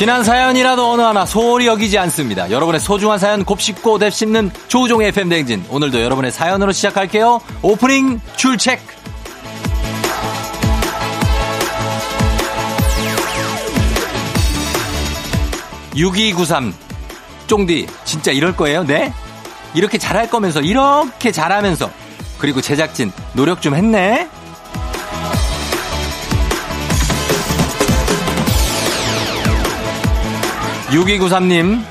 [0.00, 2.50] 지난 사연이라도 어느 하나 소홀히 여기지 않습니다.
[2.50, 5.62] 여러분의 소중한 사연 곱씹고 뎁씹는 조종의 FM 댕진.
[5.68, 7.38] 오늘도 여러분의 사연으로 시작할게요.
[7.60, 8.80] 오프닝 출첵.
[15.94, 16.72] 6293
[17.46, 18.84] 쫑디 진짜 이럴 거예요?
[18.84, 19.12] 네?
[19.74, 21.90] 이렇게 잘할 거면서 이렇게 잘하면서
[22.38, 24.30] 그리고 제작진 노력 좀 했네.
[30.90, 31.82] 6293님,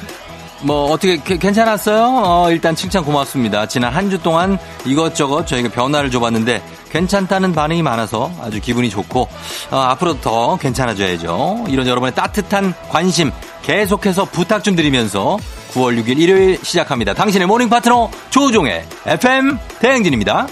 [0.62, 2.22] 뭐, 어떻게, 괜찮았어요?
[2.24, 3.66] 어, 일단 칭찬 고맙습니다.
[3.68, 9.30] 지난 한 주 동안 이것저것 저희가 변화를 줘봤는데, 괜찮다는 반응이 많아서 아주 기분이 좋고,
[9.72, 11.66] 어, 앞으로 더 괜찮아져야죠.
[11.70, 15.38] 이런 여러분의 따뜻한 관심 계속해서 부탁 좀 드리면서
[15.74, 17.14] 9월 6일 일요일 시작합니다.
[17.14, 20.48] 당신의 모닝 파트너 조종의 FM 대행진입니다.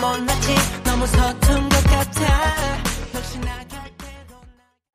[0.00, 0.54] 못났지.
[0.84, 2.56] 너무 서툰 것 같아.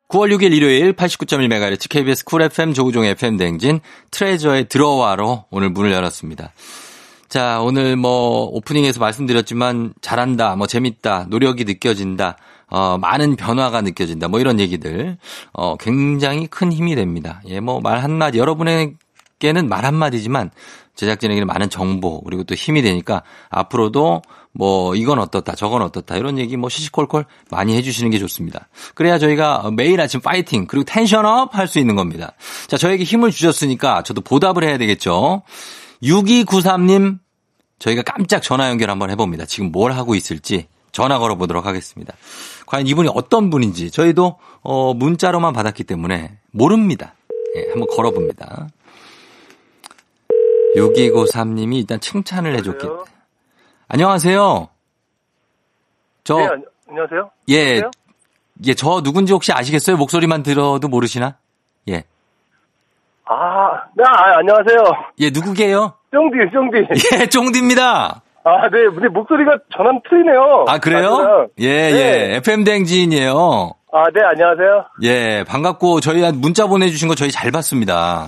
[0.07, 3.79] 9월 6일 일요일 89.1MHz KBS 쿨 FM 조우종의 FM 대행진
[4.11, 6.53] 트레저의 들어와로 오늘 문을 열었습니다.
[7.29, 12.37] 자, 오늘 뭐 오프닝에서 말씀드렸지만 잘한다, 뭐 재밌다, 노력이 느껴진다,
[12.71, 15.17] 어, 많은 변화가 느껴진다, 뭐 이런 얘기들,
[15.53, 17.41] 어, 굉장히 큰 힘이 됩니다.
[17.47, 20.49] 예, 뭐 말 한마디, 여러분에게는 말 한마디지만
[20.95, 24.21] 제작진에게는 많은 정보, 그리고 또 힘이 되니까 앞으로도
[24.53, 28.67] 뭐 이건 어떻다 저건 어떻다 이런 얘기 뭐 시시콜콜 많이 해주시는 게 좋습니다.
[28.95, 32.33] 그래야 저희가 매일 아침 파이팅 그리고 텐션업 할 수 있는 겁니다.
[32.67, 35.43] 자 저에게 힘을 주셨으니까 저도 보답을 해야 되겠죠.
[36.03, 37.19] 6293님
[37.79, 39.45] 저희가 깜짝 전화 연결 한번 해봅니다.
[39.45, 42.13] 지금 뭘 하고 있을지 전화 걸어보도록 하겠습니다.
[42.71, 47.15] 과연 이분이 어떤 분인지 저희도 어 문자로만 받았기 때문에 모릅니다.
[47.57, 48.69] 예, 한번 걸어봅니다.
[50.77, 53.03] 6293님이 일단 칭찬을 해줬기 때문에
[53.89, 54.69] 안녕하세요.
[56.23, 56.47] 저 네,
[56.87, 57.31] 안녕하세요.
[57.49, 57.59] 예.
[57.59, 57.91] 안녕하세요?
[58.67, 59.97] 예, 저 누군지 혹시 아시겠어요?
[59.97, 61.35] 목소리만 들어도 모르시나?
[61.89, 62.05] 예.
[63.25, 64.77] 아, 네, 아, 안녕하세요.
[65.19, 65.93] 예, 누구게요?
[66.11, 67.17] 쫑디, 쫑디.
[67.19, 68.21] 예, 쫑디입니다.
[68.43, 70.65] 아, 네, 근데 목소리가 전환 틀리네요.
[70.67, 71.47] 아, 그래요?
[71.59, 72.31] 예, 예, 네.
[72.31, 72.35] 예.
[72.37, 73.71] FM 댕지인이에요.
[73.93, 74.85] 아, 네, 안녕하세요.
[75.03, 78.27] 예, 반갑고 저희 문자 보내주신 거 저희 잘 봤습니다.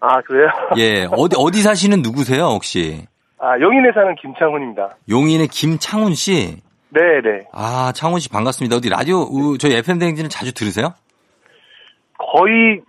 [0.00, 0.48] 아, 그래요?
[0.76, 3.06] 예, 어디, 어디 사시는 누구세요, 혹시?
[3.40, 4.96] 아, 용인에 사는 김창훈입니다.
[5.08, 6.56] 용인의 김창훈 씨?
[6.90, 7.20] 네네.
[7.22, 7.44] 네.
[7.52, 8.76] 아, 창훈 씨 반갑습니다.
[8.76, 9.26] 어디 라디오,
[9.58, 10.94] 저희 FM대행진은 자주 들으세요?
[12.18, 12.80] 거의,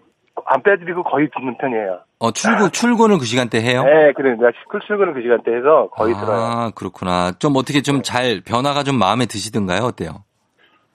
[0.45, 1.99] 안 빼드리고 거의 듣는 편이에요.
[2.19, 3.83] 어, 출근, 출근을 그 시간대 해요?
[3.83, 4.35] 네, 그래.
[4.35, 4.51] 내가
[4.85, 6.39] 출근을 그 시간대 해서 거의 아, 들어요.
[6.39, 7.31] 아, 그렇구나.
[7.39, 9.83] 좀 어떻게 좀 잘, 변화가 좀 마음에 드시던가요?
[9.83, 10.23] 어때요?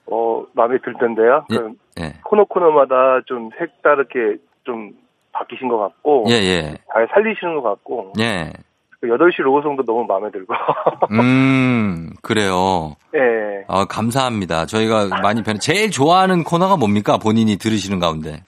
[0.05, 1.45] 어, 마음에 들 텐데요.
[1.51, 2.13] 예, 예.
[2.23, 4.91] 코너 코너마다 좀 색다르게 좀
[5.31, 6.25] 바뀌신 것 같고.
[6.29, 6.77] 예, 예.
[6.93, 8.13] 잘 살리시는 것 같고.
[8.19, 8.53] 예.
[9.01, 10.53] 8시 그 로고송도 너무 마음에 들고.
[11.11, 12.95] 음, 그래요.
[13.11, 13.19] 네.
[13.67, 14.67] 아, 감사합니다.
[14.67, 17.17] 저희가 많이 변, 제일 좋아하는 코너가 뭡니까?
[17.17, 18.43] 본인이 들으시는 가운데.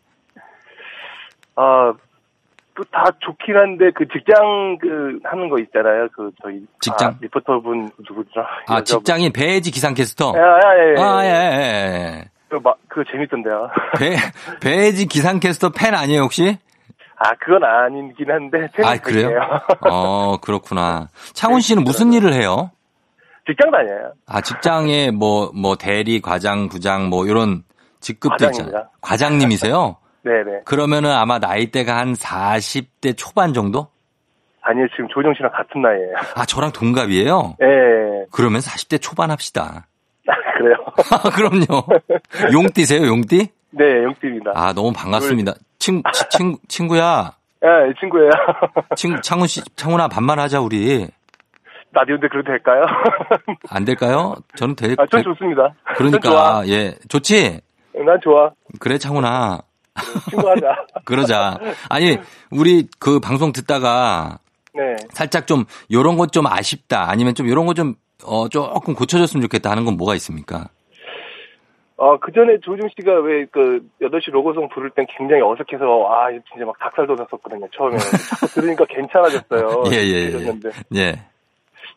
[1.56, 1.94] 아,
[2.86, 6.08] 다 좋긴 한데, 그 직장 그 하는 거 있잖아요.
[6.16, 6.66] 그 저희.
[6.80, 7.12] 직장?
[7.12, 8.48] 아, 리포터분 누구더라?
[8.68, 10.34] 아, 직장인 배지 기상캐스터?
[10.36, 11.02] 예, 예, 예.
[11.02, 12.22] 아, 예, 예.
[12.22, 12.24] 예.
[12.50, 13.70] 그, 마, 그거 재밌던데요.
[14.00, 14.16] 배,
[14.62, 16.58] 배지 기상캐스터 팬 아니에요, 혹시?
[17.18, 18.68] 아, 그건 아니긴 한데.
[18.84, 19.30] 아, 그래요?
[19.90, 21.08] 어, 그렇구나.
[21.34, 22.72] 창훈 씨는 무슨 일을 해요?
[23.48, 24.12] 직장 다녀요.
[24.28, 27.64] 아, 직장에 뭐, 뭐, 대리, 과장, 부장, 뭐, 이런
[28.02, 28.88] 직급도 있잖아요.
[29.02, 29.98] 과장님이세요?
[30.28, 30.62] 네네.
[30.66, 33.88] 그러면은 아마 나이대가 한 40대 초반 정도?
[34.62, 36.14] 아니요, 지금 조정 씨랑 같은 나이에요.
[36.36, 37.56] 아, 저랑 동갑이에요?
[37.60, 37.68] 네.
[38.32, 39.88] 그러면 40대 초반 합시다.
[40.28, 40.76] 아, 그래요?
[41.36, 41.86] 그럼요.
[42.52, 43.48] 용띠세요, 용띠?
[43.72, 44.52] 네, 용띠입니다.
[44.56, 45.54] 아, 너무 반갑습니다.
[45.80, 47.32] 친, 친, 친구야.
[47.64, 48.30] 예, 네, 친구예요.
[48.96, 51.08] 친, 창훈 씨, 창훈아, 반말하자, 우리.
[51.94, 52.86] 라디오인데 그래도 될까요?
[53.70, 54.36] 안 될까요?
[54.56, 55.74] 저는 될, 아, 전 좋습니다.
[55.96, 56.94] 그러니까, 예.
[57.08, 57.62] 좋지?
[58.06, 58.52] 난 좋아.
[58.80, 59.60] 그래, 창훈아.
[60.30, 60.86] 친구하자.
[61.06, 61.60] 그러자.
[61.90, 62.18] 아니,
[62.52, 64.40] 우리 그 방송 듣다가.
[64.74, 64.96] 네.
[65.12, 67.10] 살짝 좀, 요런 것 좀 아쉽다.
[67.10, 70.70] 아니면 좀 요런 거 좀, 어, 조금 고쳐줬으면 좋겠다 하는 건 뭐가 있습니까?
[72.00, 76.64] 어, 그 전에 조중 씨가 왜 그 8시 로고송 부를 땐 굉장히 어색해서, 아, 진짜
[76.66, 77.98] 막 닭살 돋았었거든요, 처음에.
[78.54, 79.84] 들으니까 괜찮아졌어요.
[79.92, 80.54] 예, 예, 예.
[80.96, 81.16] 예.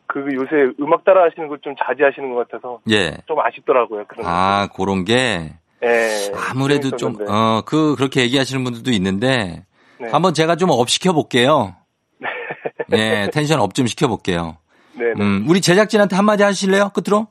[0.06, 3.12] 그 요새 음악 따라 하시는 걸 좀 자제하시는 것 같아서 예.
[3.26, 4.04] 좀 아쉽더라고요.
[4.08, 4.82] 그런 아, 거.
[4.82, 6.32] 그런 게 예.
[6.50, 9.64] 아무래도 좀 어, 그 그렇게 얘기하시는 분들도 있는데
[9.98, 10.08] 네.
[10.10, 11.74] 한번 제가 좀 up 시켜 볼게요.
[12.88, 13.22] 네.
[13.24, 14.58] 예, tension up 좀 시켜 볼게요.
[14.94, 15.22] 네, 네.
[15.22, 16.90] 음, 우리 제작진한테 한마디 하실래요?
[16.90, 17.28] 끝으로?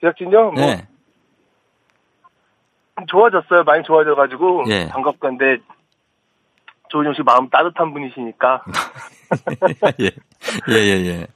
[0.00, 0.52] 제작진요?
[0.52, 0.86] 뭐 네.
[3.08, 3.64] 좋아졌어요.
[3.64, 4.88] 많이 좋아져가지고 예.
[4.88, 5.58] 반갑건데
[6.88, 8.62] 조은영 씨 마음 따뜻한 분이시니까.
[10.00, 10.10] 예.
[10.70, 11.26] 예, 예, 예.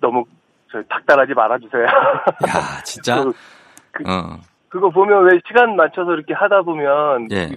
[0.00, 0.24] 너무
[0.72, 1.84] 저 닥달하지 말아주세요.
[1.84, 3.22] 야, 진짜.
[3.22, 3.32] 그,
[3.92, 4.38] 그, 어.
[4.72, 7.50] 그거 보면 왜 시간 맞춰서 이렇게 하다 보면 예.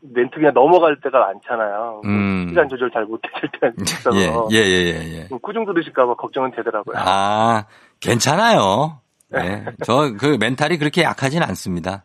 [0.00, 2.00] 멘트 그냥 넘어갈 때가 많잖아요.
[2.06, 2.46] 음.
[2.48, 4.48] 시간 조절 잘 못해줄 때가 있어서.
[4.50, 5.18] 예, 예, 예, 예.
[5.18, 5.28] 예.
[5.42, 6.96] 꾸중 들으실까봐 걱정은 되더라고요.
[6.98, 7.66] 아,
[8.00, 9.00] 괜찮아요.
[9.28, 9.64] 네.
[9.84, 12.04] 저 그 멘탈이 그렇게 약하진 않습니다.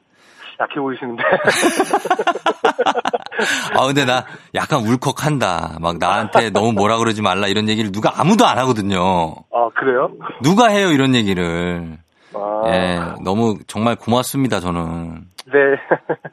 [0.59, 1.23] 약해 보이시는데.
[3.77, 4.25] 아, 근데 나
[4.55, 5.77] 약간 울컥한다.
[5.79, 9.35] 막 나한테 너무 뭐라 그러지 말라 이런 얘기를 누가 아무도 안 하거든요.
[9.53, 10.11] 아, 그래요?
[10.41, 11.97] 누가 해요, 이런 얘기를.
[12.33, 12.63] 아.
[12.67, 15.25] 예, 너무 정말 고맙습니다, 저는.
[15.47, 15.53] 네.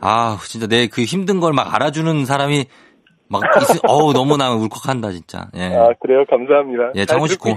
[0.01, 2.67] 아, 진짜 내 그 힘든 걸 막 알아주는 사람이
[3.29, 5.49] 막 있, 어우 너무 나 울컥한다 진짜.
[5.57, 5.75] 예.
[5.75, 6.93] 아 그래요, 감사합니다.
[6.97, 7.51] 예, 장호 씨 고,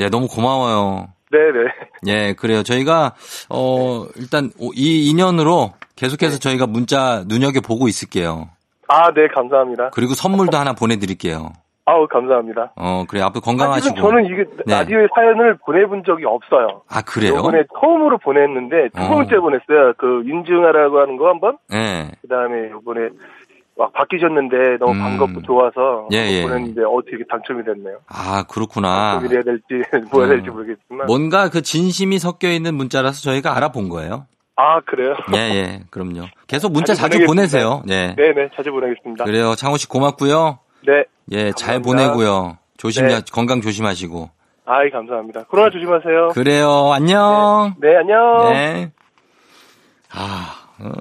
[0.00, 1.08] 예, 너무 고마워요.
[1.30, 1.70] 네네.
[2.06, 2.62] 예, 그래요.
[2.62, 3.14] 저희가
[3.50, 6.38] 어 일단 이 인연으로 계속해서 네.
[6.40, 8.48] 저희가 문자 눈여겨 보고 있을게요.
[8.88, 9.90] 아, 네, 감사합니다.
[9.90, 11.52] 그리고 선물도 하나 보내드릴게요.
[11.88, 12.72] 아우, 감사합니다.
[12.76, 13.20] 어, 그래.
[13.22, 13.96] 앞으로 건강하시고.
[13.96, 14.74] 아, 저는 이게 네.
[14.74, 16.82] 라디오에 사연을 보내본 적이 없어요.
[16.88, 17.34] 아, 그래요?
[17.38, 19.08] 이번에 처음으로 보냈는데 두 어.
[19.08, 19.92] 번째 보냈어요.
[19.96, 21.58] 그 윤중하라고 하는 거 한 번.
[21.70, 22.10] 네.
[22.22, 23.08] 그 다음에 이번에
[23.78, 24.98] 막 바뀌셨는데 너무 음.
[25.00, 26.42] 반갑고 좋아서 예, 예.
[26.42, 27.98] 보냈는데 어떻게 당첨이 됐네요.
[28.08, 29.18] 아 그렇구나.
[29.18, 29.64] 어떻게 해야 될지
[30.10, 34.26] 뭐 해야 될지 모르겠지만 뭔가 그 진심이 섞여 있는 문자라서 저희가 알아본 거예요.
[34.58, 35.14] 아, 그래요?
[35.34, 36.22] 예, 예, 그럼요.
[36.46, 37.82] 계속 문자 자주, 자주 보내세요.
[37.86, 38.14] 네.
[38.16, 39.24] 네네, 자주 보내겠습니다.
[39.24, 39.54] 그래요.
[39.54, 40.58] 창호 씨 고맙고요.
[40.86, 41.04] 네.
[41.32, 41.56] 예, 감사합니다.
[41.56, 42.58] 잘 보내고요.
[42.76, 43.20] 조심, 네.
[43.32, 44.30] 건강 조심하시고.
[44.64, 45.44] 아이, 감사합니다.
[45.44, 46.28] 코로나 조심하세요.
[46.28, 46.92] 그래요.
[46.92, 47.74] 안녕.
[47.80, 48.52] 네, 네 안녕.
[48.52, 48.90] 네.
[50.10, 50.92] 아, 어.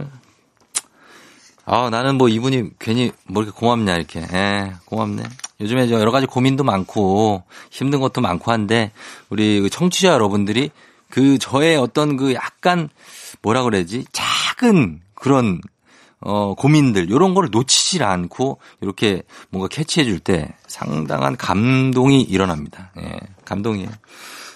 [1.66, 4.22] 아, 나는 뭐 이분이 괜히 뭐 이렇게 고맙냐, 이렇게.
[4.22, 5.24] 예, 고맙네.
[5.62, 8.92] 요즘에 여러 가지 고민도 많고 힘든 것도 많고 한데
[9.30, 10.70] 우리 그 청취자 여러분들이
[11.10, 12.90] 그 저의 어떤 그 약간
[13.42, 15.62] 뭐라 그래야지 작은 그런
[16.22, 22.92] 어 고민들 요런 거를 놓치질 않고 이렇게 뭔가 캐치해 줄 때 상당한 감동이 일어납니다.
[23.00, 23.20] 예.
[23.46, 23.90] 감동이에요.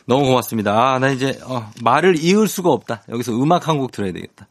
[0.05, 0.73] 너무 고맙습니다.
[0.95, 3.03] 아, 나 이제 어, 말을 이을 수가 없다.
[3.09, 4.47] 여기서 음악 한 곡 들어야 되겠다.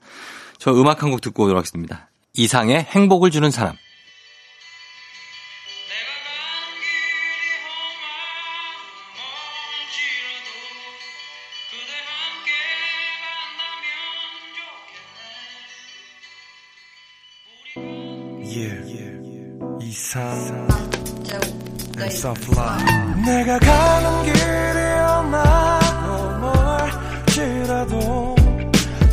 [0.58, 2.08] 저 음악 한 곡 듣고 오도록 하겠습니다.
[2.34, 3.74] 이상의 행복을 주는 사람.
[22.24, 22.48] Love.
[23.24, 25.78] 내가 가는 길이 얼마
[27.30, 28.34] 멀지라도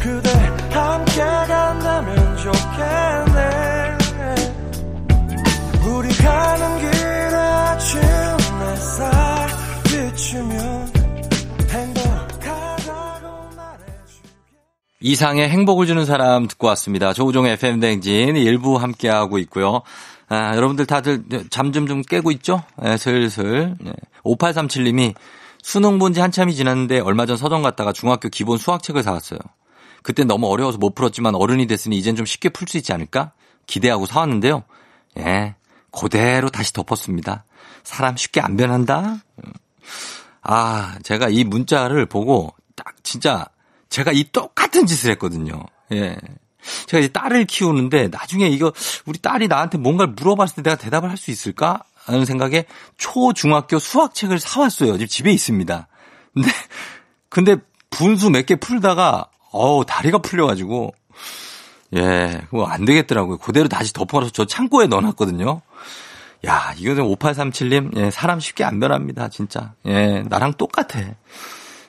[0.01, 0.29] 그대
[0.71, 3.97] 함께 간다면 좋겠네.
[5.87, 8.01] 우리 가는 길에 아침
[8.61, 9.47] 햇살
[9.83, 10.95] 비추면
[15.01, 17.13] 이상의 행복을 주는 사람 듣고 왔습니다.
[17.13, 19.83] 조우종 FM 댕진 일부 함께하고 있고요.
[20.27, 22.63] 아, 여러분들 다들 잠 좀 좀 깨고 있죠?
[22.81, 23.75] 네, 슬슬.
[23.79, 23.93] 네.
[24.23, 25.13] 5837님이
[25.61, 29.39] 수능 본 지 한참이 지났는데 얼마 전 서점 갔다가 중학교 기본 수학책을 사왔어요.
[30.03, 33.31] 그때 너무 어려워서 못 풀었지만 어른이 됐으니 이젠 좀 쉽게 풀 수 있지 않을까?
[33.67, 34.63] 기대하고 사왔는데요.
[35.17, 35.55] 예,
[35.91, 37.45] 그대로 다시 덮었습니다.
[37.83, 39.17] 사람 쉽게 안 변한다?
[40.41, 43.45] 아, 제가 이 문자를 보고 딱 진짜
[43.89, 45.63] 제가 이 똑같은 짓을 했거든요.
[45.93, 46.15] 예.
[46.87, 48.71] 제가 이제 딸을 키우는데 나중에 이거
[49.05, 51.83] 우리 딸이 나한테 뭔가를 물어봤을 때 내가 대답을 할 수 있을까?
[52.05, 52.65] 하는 생각에
[52.97, 54.93] 초, 중학교 수학책을 사왔어요.
[54.93, 55.87] 지금 집에 있습니다.
[56.33, 56.49] 근데,
[57.29, 57.55] 근데
[57.89, 60.93] 분수 몇 개 풀다가, 어우, 다리가 풀려가지고,
[61.95, 63.37] 예, 그거 안 되겠더라고요.
[63.37, 65.61] 그대로 다시 덮어서 저 창고에 넣어놨거든요.
[66.45, 69.73] 야, 이거는 5837님, 예, 사람 쉽게 안 변합니다, 진짜.
[69.87, 70.99] 예, 나랑 똑같아.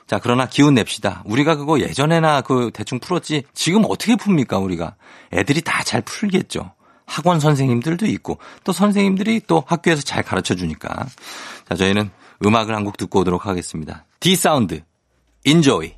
[0.07, 1.21] 자, 그러나 기운 냅시다.
[1.25, 4.95] 우리가 그거 예전에나 그 대충 풀었지 지금 어떻게 풉니까, 우리가?
[5.33, 6.71] 애들이 다 잘 풀겠죠.
[7.05, 11.05] 학원 선생님들도 있고 또 선생님들이 또 학교에서 잘 가르쳐 주니까.
[11.69, 12.09] 자, 저희는
[12.45, 14.05] 음악을 한 곡 듣고 오도록 하겠습니다.
[14.19, 14.81] D'Sound.
[15.45, 15.93] Enjoy.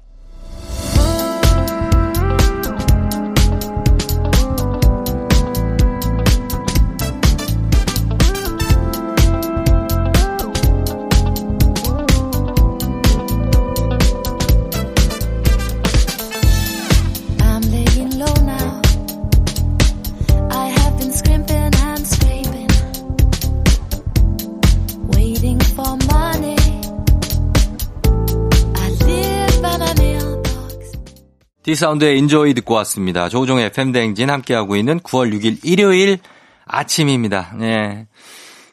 [31.70, 33.30] D'Sound의 Enjoy 듣고 왔습니다.
[33.30, 36.18] 조우종의 FM대행진 함께하고 있는 9월 6일 일요일
[36.66, 37.54] 아침입니다.
[37.60, 38.08] 네.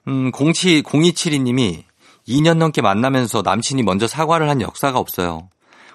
[0.08, 1.82] 음, 07, 0272님이
[2.26, 5.50] 2년 넘게 만나면서 남친이 먼저 사과를 한 역사가 없어요.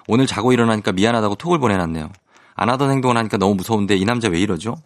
[0.06, 2.08] 오늘 자고 일어나니까 미안하다고 톡을 보내놨네요.
[2.54, 4.76] 안 하던 행동을 하니까 너무 무서운데 이 남자 왜 이러죠?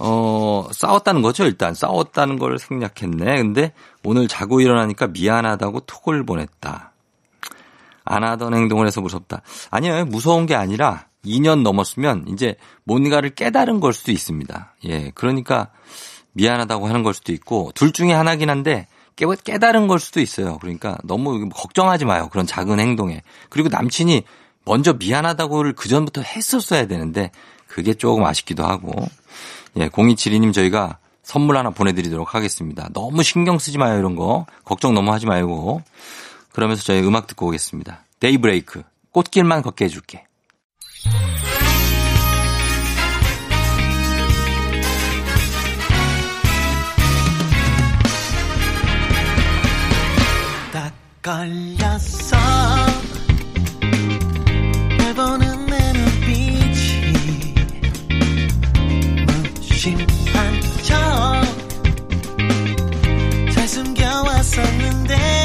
[0.00, 1.74] 어, 싸웠다는 거죠, 일단.
[1.74, 3.36] 싸웠다는 걸 생략했네.
[3.36, 6.93] 근데 오늘 자고 일어나니까 미안하다고 톡을 보냈다.
[8.04, 9.42] 안 하던 행동을 해서 무섭다.
[9.70, 14.74] 아니요, 무서운 게 아니라 2년 넘었으면 이제 뭔가를 깨달은 걸 수도 있습니다.
[14.84, 15.68] 예, 그러니까
[16.32, 20.58] 미안하다고 하는 걸 수도 있고 둘 중에 하나긴 한데 깨, 깨달은 걸 수도 있어요.
[20.58, 22.28] 그러니까 너무 걱정하지 마요.
[22.30, 23.22] 그런 작은 행동에.
[23.48, 24.22] 그리고 남친이
[24.64, 27.30] 먼저 미안하다고를 그전부터 했었어야 되는데
[27.66, 28.92] 그게 조금 아쉽기도 하고.
[29.76, 32.88] 예, 0272님 저희가 선물 하나 보내드리도록 하겠습니다.
[32.92, 34.46] 너무 신경 쓰지 마요, 이런 거.
[34.64, 35.82] 걱정 너무 하지 말고.
[36.54, 38.04] 그러면서 저희 음악 듣고 오겠습니다.
[38.20, 38.82] 데이브레이크.
[39.10, 40.24] 꽃길만 걷게 해줄게.
[51.24, 52.36] 걸렸어
[54.98, 57.54] 날 보는 내 눈빛이
[59.24, 60.60] 무심한
[63.52, 65.43] 척잘 숨겨왔었는데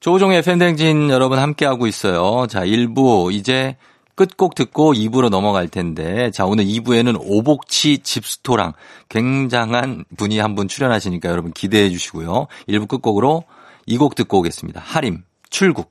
[0.00, 2.46] 조종의 팬댕진 여러분 함께하고 있어요.
[2.46, 3.76] 자, 1부 이제
[4.14, 8.72] 끝곡 듣고 2부로 넘어갈 텐데, 자, 오늘 2부에는 오복치 집스토랑
[9.08, 12.46] 굉장한 분이 한 분 출연하시니까 여러분 기대해 주시고요.
[12.68, 13.44] 1부 끝곡으로
[13.86, 14.80] 이 곡 듣고 오겠습니다.
[14.84, 15.90] 하림, 출국.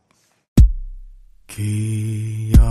[1.48, 2.62] 기억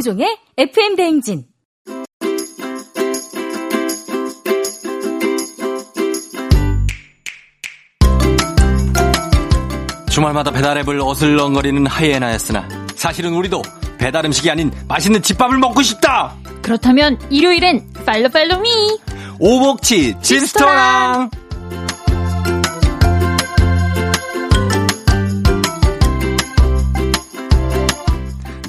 [0.00, 1.44] 조우종의 FM 대행진.
[10.10, 13.62] 주말마다 배달앱을 어슬렁거리는 하이에나였으나 사실은 우리도
[13.98, 16.34] 배달 음식이 아닌 맛있는 집밥을 먹고 싶다.
[16.62, 18.98] 그렇다면 일요일엔 팔로 팔로미
[19.38, 21.30] 오복치 진스토랑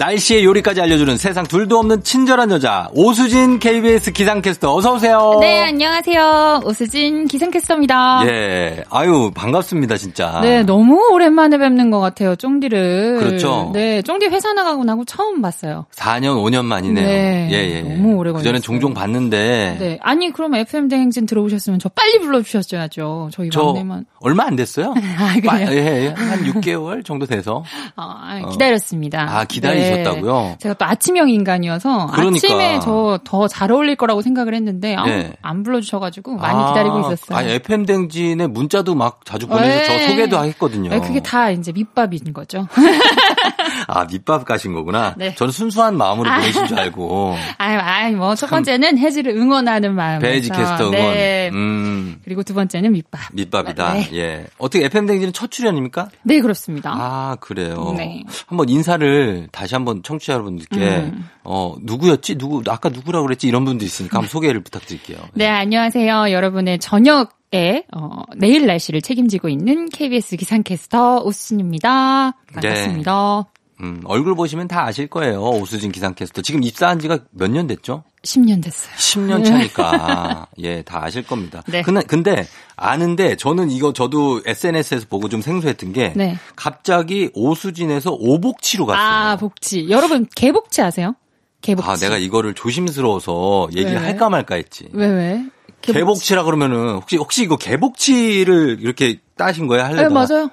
[0.02, 5.38] 날씨의 요리까지 알려주는 세상 둘도 없는 친절한 여자 오수진 KBS 기상캐스터 어서 오세요.
[5.40, 8.24] 네 안녕하세요 오수진 기상캐스터입니다.
[8.26, 10.40] 예 아유 반갑습니다 진짜.
[10.42, 13.20] 네 너무 오랜만에 뵙는 것 같아요 쫑디를.
[13.20, 13.70] 그렇죠.
[13.76, 15.86] 네 쫑디 회사 나가고 나고 처음 봤어요.
[15.94, 17.06] 4년 5년 만이네요.
[17.06, 17.82] 네 예, 예.
[17.82, 18.40] 너무 오래 걸렸어요.
[18.40, 19.78] 그전엔 종종 봤는데.
[19.80, 23.30] 네 아니 그럼 FM 대행진 들어오셨으면 저 빨리 불러주셨어야죠.
[23.32, 24.06] 저희 저 막내만.
[24.20, 24.96] 얼마 안 됐어요.
[25.20, 25.68] 아 그래요?
[25.70, 27.64] 예, 예, 한 6개월 정도 돼서.
[27.96, 29.28] 아, 기다렸습니다.
[29.30, 29.80] 아 기다리.
[29.80, 29.91] 네.
[29.98, 30.56] 드셨다고요?
[30.60, 32.36] 제가 또 아침형 인간이어서 그러니까.
[32.48, 35.34] 아침에 저 더 잘 어울릴 거라고 생각을 했는데 아, 네.
[35.42, 37.38] 안 불러주셔가지고 많이 아, 기다리고 있었어요.
[37.38, 39.86] 아, FM 댕진에 문자도 막 자주 보내서 네.
[40.00, 40.90] 저 소개도 했거든요.
[40.90, 42.68] 네, 그게 다 이제 밑밥인 거죠.
[43.88, 45.16] 아 밑밥 가신 거구나.
[45.18, 45.34] 네.
[45.36, 46.38] 저는 순수한 마음으로 아.
[46.38, 47.36] 보내신 줄 알고.
[47.58, 50.20] 아유, 아유, 뭐첫 번째는 해지를 응원하는 마음.
[50.20, 50.92] 베이지 캐스터 응원.
[50.92, 51.50] 네.
[51.54, 52.20] 음.
[52.24, 53.20] 그리고 두 번째는 밑밥.
[53.34, 53.94] 밑밥이다.
[53.94, 54.10] 네.
[54.14, 54.46] 예.
[54.58, 56.10] 어떻게 FM 댕진은 첫 출연입니까?
[56.24, 56.94] 네, 그렇습니다.
[56.96, 57.94] 아 그래요.
[57.98, 58.24] 네.
[58.48, 61.28] 한번 인사를 다시 한번 청취자 여러분들께 음.
[61.44, 62.38] 어 누구였지?
[62.38, 63.48] 누구 아까 누구라고 그랬지?
[63.48, 65.18] 이런 분도 있으니까 한번 소개를 부탁드릴게요.
[65.34, 66.32] 네, 안녕하세요.
[66.32, 72.32] 여러분의 저녁 에 어, 내일 날씨를 책임지고 있는 KBS 기상캐스터 오수진입니다.
[72.54, 73.44] 반갑습니다.
[73.80, 73.86] 네.
[73.86, 75.42] 음, 얼굴 보시면 다 아실 거예요.
[75.42, 76.44] 오수진 기상캐스터.
[76.44, 78.04] 지금 입사한 지가 몇 년 됐죠?
[78.24, 78.94] 10년 됐어요.
[78.96, 80.48] 10년 차니까.
[80.60, 81.64] 예, 다 아실 겁니다.
[81.68, 81.82] 네.
[81.82, 86.38] 근데, 근데 아는데 저는 이거 저도 SNS에서 보고 좀 생소했던 게 네.
[86.56, 89.04] 갑자기 오수진에서 오복치로 갔어요.
[89.04, 89.88] 아, 복치.
[89.90, 91.16] 여러분 개복치 아세요?
[91.62, 91.90] 개복치.
[91.90, 94.06] 아, 내가 이거를 조심스러워서 얘기를 왜?
[94.06, 94.88] 할까 말까 했지.
[94.94, 95.46] 왜, 왜?
[95.82, 95.94] 개복치.
[95.94, 99.84] 개복치 라 그러면은 혹시 혹시 이거 개복치를 이렇게 따신 거예요?
[99.86, 100.04] 할래?
[100.04, 100.50] 네, 맞아요.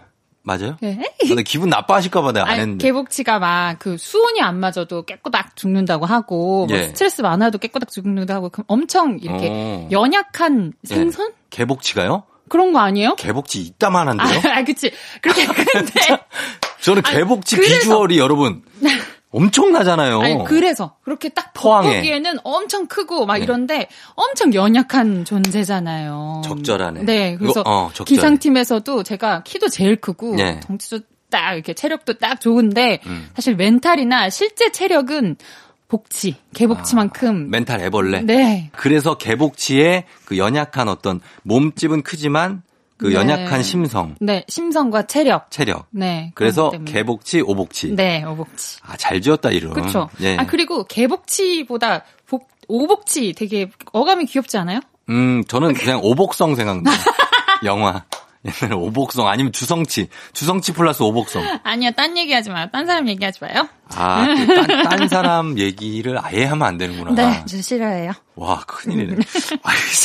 [0.49, 0.77] 맞아요?
[0.81, 0.99] 네.
[1.21, 2.83] 근데 기분 나빠하실까봐 내가 안 아니, 했는데.
[2.83, 6.81] 개복치가 막 그 수온이 안 맞아도 깨꼬닥 죽는다고 하고, 뭐 예.
[6.81, 9.89] 뭐 스트레스 많아도 깨꼬닥 죽는다고 하고, 그럼 엄청 이렇게 어.
[9.91, 10.95] 연약한 예.
[10.95, 11.29] 생선?
[11.29, 11.35] 예.
[11.51, 12.25] 개복치가요?
[12.49, 13.15] 그런 거 아니에요?
[13.17, 14.41] 개복치 이따만한데요?
[14.53, 14.91] 아, 그치.
[15.21, 15.93] 그렇게, 근데.
[16.81, 18.63] 저는 개복치 아니, 비주얼이 여러분.
[19.31, 20.21] 엄청나잖아요.
[20.21, 23.45] 아니, 그래서 그렇게 딱 보기에는 엄청 크고 막 네.
[23.45, 26.43] 이런데 엄청 연약한 존재잖아요.
[26.45, 27.03] 적절하네.
[27.03, 30.61] 네, 그래서 이거, 어, 기상팀에서도 제가 키도 제일 크고 네.
[30.61, 33.29] 덩치도 딱 이렇게 체력도 딱 좋은데 음.
[33.35, 35.37] 사실 멘탈이나 실제 체력은
[35.89, 38.23] 복치, 개복치만큼 아, 멘탈 애벌레.
[38.23, 38.71] 네.
[38.77, 42.63] 그래서 개복치의 그 연약한 어떤 몸집은 크지만
[42.99, 43.15] 그 네.
[43.15, 44.17] 연약한 심성.
[44.21, 45.51] 네, 심성과 체력.
[45.51, 45.87] 체력.
[45.91, 46.33] 네.
[46.35, 47.95] 그래서 개복치, 오복치.
[47.95, 48.79] 네, 오복치.
[48.83, 49.73] 아, 잘 지었다 이름.
[49.73, 50.11] 그렇죠.
[50.21, 50.37] 예.
[50.37, 54.81] 아 그리고 개복치보다 복, 오복치 되게 어감이 귀엽지 않아요?
[55.09, 56.91] 음, 저는 그냥 오복성 생각나.
[57.65, 58.05] 영화.
[58.63, 60.09] 옛날에 오복성 아니면 주성치.
[60.33, 61.61] 주성치 플러스 오복성.
[61.63, 62.67] 아니요, 딴 얘기하지 마요.
[62.73, 63.69] 딴 사람 얘기하지 마요.
[63.95, 67.15] 아, 그 딴, 딴 사람 얘기를 아예 하면 안 되는구나.
[67.15, 68.13] 네, 저 싫어해요.
[68.35, 69.17] 와, 큰일이네.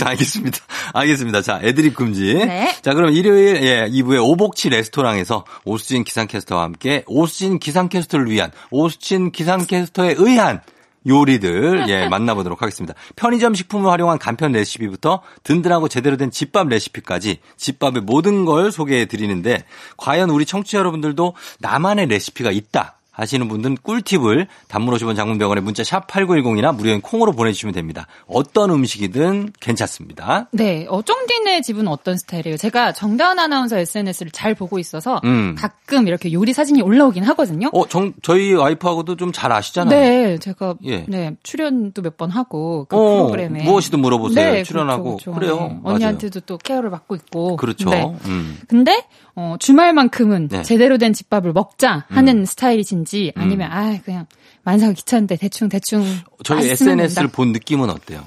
[0.05, 0.57] 알겠습니다.
[0.93, 1.41] 알겠습니다.
[1.41, 2.33] 자, 애드립 금지.
[2.33, 2.75] 네.
[2.81, 10.15] 자, 그럼 일요일, 예, 2부에 오복치 레스토랑에서 오수진 기상캐스터와 함께 오수진 기상캐스터를 위한 오수진 기상캐스터에
[10.17, 10.61] 의한
[11.07, 12.93] 요리들 예 만나보도록 하겠습니다.
[13.15, 19.65] 편의점 식품을 활용한 간편 레시피부터 든든하고 제대로 된 집밥 레시피까지 집밥의 모든 걸 소개해 드리는데
[19.97, 22.97] 과연 우리 청취자 여러분들도 나만의 레시피가 있다.
[23.13, 28.07] 하시는 분들은 꿀팁을 단문 50원 장문병원에 문자 샵 8910이나 무료인 콩으로 보내주시면 됩니다.
[28.27, 30.47] 어떤 음식이든 괜찮습니다.
[30.51, 30.85] 네.
[30.89, 32.57] 어쫑디네 집은 어떤 스타일이에요?
[32.57, 35.55] 제가 정다은 아나운서 SNS를 잘 보고 있어서 음.
[35.57, 37.69] 가끔 이렇게 요리 사진이 올라오긴 하거든요.
[37.73, 39.99] 어, 정, 저희 와이프하고도 좀 잘 아시잖아요.
[39.99, 40.37] 네.
[40.39, 41.05] 제가 예.
[41.07, 43.63] 네, 출연도 몇 번 하고 그 어, 프로그램에.
[43.63, 44.45] 무엇이든 물어보세요.
[44.45, 45.03] 네, 그렇죠, 출연하고.
[45.17, 45.79] 그렇죠, 그래요 네.
[45.83, 47.55] 언니한테도 또 케어를 받고 있고.
[47.57, 47.89] 그렇죠.
[47.89, 48.03] 네.
[48.25, 48.59] 음.
[48.67, 49.03] 근데
[49.35, 50.61] 어, 주말만큼은 네.
[50.61, 52.45] 제대로 된 집밥을 먹자 하는 음.
[52.45, 53.77] 스타일이신지 아니면 음.
[53.77, 54.27] 아 그냥
[54.63, 56.03] 만사가 귀찮은데 대충 대충
[56.43, 58.25] 저희 SNS를 본 느낌은 어때요?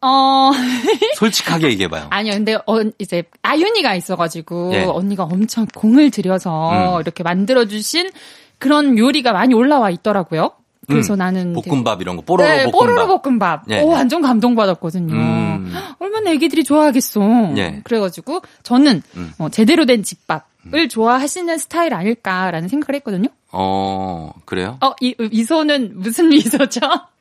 [0.00, 0.50] 어
[1.16, 2.08] 솔직하게 얘기해봐요.
[2.10, 4.84] 아니요, 근데 어, 이제 아윤이가 있어가지고 네.
[4.84, 7.00] 언니가 엄청 공을 들여서 음.
[7.00, 8.10] 이렇게 만들어주신
[8.58, 10.52] 그런 요리가 많이 올라와 있더라고요.
[10.92, 12.72] 그래서 음, 나는 볶음밥 이런 거 뽀로로 네, 볶음밥.
[12.72, 13.62] 뽀로로 볶음밥.
[13.66, 13.82] 네.
[13.82, 15.14] 오 완전 감동받았거든요.
[15.14, 15.74] 음.
[15.98, 17.20] 얼마나 애기들이 좋아하겠어.
[17.54, 17.80] 네.
[17.84, 19.32] 그래가지고 저는 음.
[19.38, 20.42] 어, 제대로 된 집밥을
[20.74, 20.88] 음.
[20.88, 23.28] 좋아하시는 스타일 아닐까라는 생각을 했거든요.
[23.52, 24.78] 어 그래요?
[24.80, 26.80] 어이 미소는 무슨 미소죠?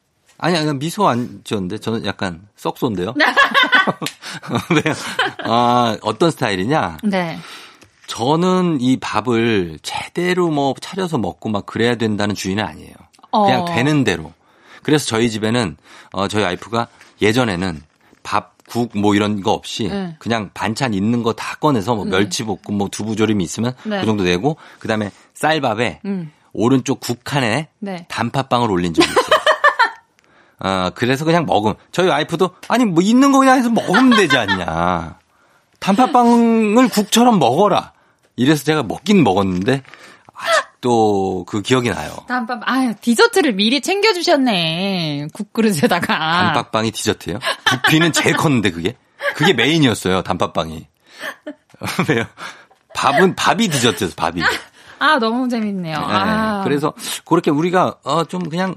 [0.43, 3.13] 아니, 아니, 미소 안 지었는데, 저는 약간 썩소인데요?
[4.71, 4.95] 왜요?
[5.45, 6.97] 아, 어떤 스타일이냐?
[7.03, 7.37] 네.
[8.07, 12.93] 저는 이 밥을 제대로 뭐 차려서 먹고 막 그래야 된다는 주의는 아니에요.
[13.31, 13.65] 그냥 어.
[13.65, 14.33] 되는 대로.
[14.83, 15.77] 그래서 저희 집에는
[16.13, 16.87] 어 저희 와이프가
[17.21, 17.81] 예전에는
[18.23, 20.15] 밥, 국 뭐 이런 거 없이 네.
[20.19, 22.11] 그냥 반찬 있는 거 다 꺼내서 뭐 네.
[22.11, 23.99] 멸치볶음 뭐 두부조림이 있으면 네.
[23.99, 26.31] 그 정도 내고 그 다음에 쌀밥에 음.
[26.53, 28.05] 오른쪽 국칸에 네.
[28.09, 29.39] 단팥빵을 올린 적이 있어요.
[30.59, 31.73] 아, 그래서 그냥 먹음.
[31.91, 35.17] 저희 와이프도 아니 뭐 있는 거 그냥 해서 먹으면 되지 않냐.
[35.79, 37.93] 단팥빵을 국처럼 먹어라.
[38.35, 39.83] 이래서 제가 먹긴 먹었는데
[40.81, 42.11] 아직도 그 기억이 나요.
[42.27, 45.27] 단팥, 아 디저트를 미리 챙겨주셨네.
[45.33, 46.53] 국그릇에다가.
[46.53, 47.39] 단팥빵이 디저트예요?
[47.65, 48.97] 부피는 제일 컸는데 그게?
[49.35, 50.87] 그게 메인이었어요, 단팥빵이.
[52.09, 52.25] 왜요?
[52.93, 54.41] 밥은, 밥이 디저트였어, 밥이.
[54.99, 55.97] 아, 너무 재밌네요.
[55.97, 56.61] 네, 아.
[56.63, 56.93] 그래서
[57.25, 58.75] 그렇게 우리가 어, 좀 그냥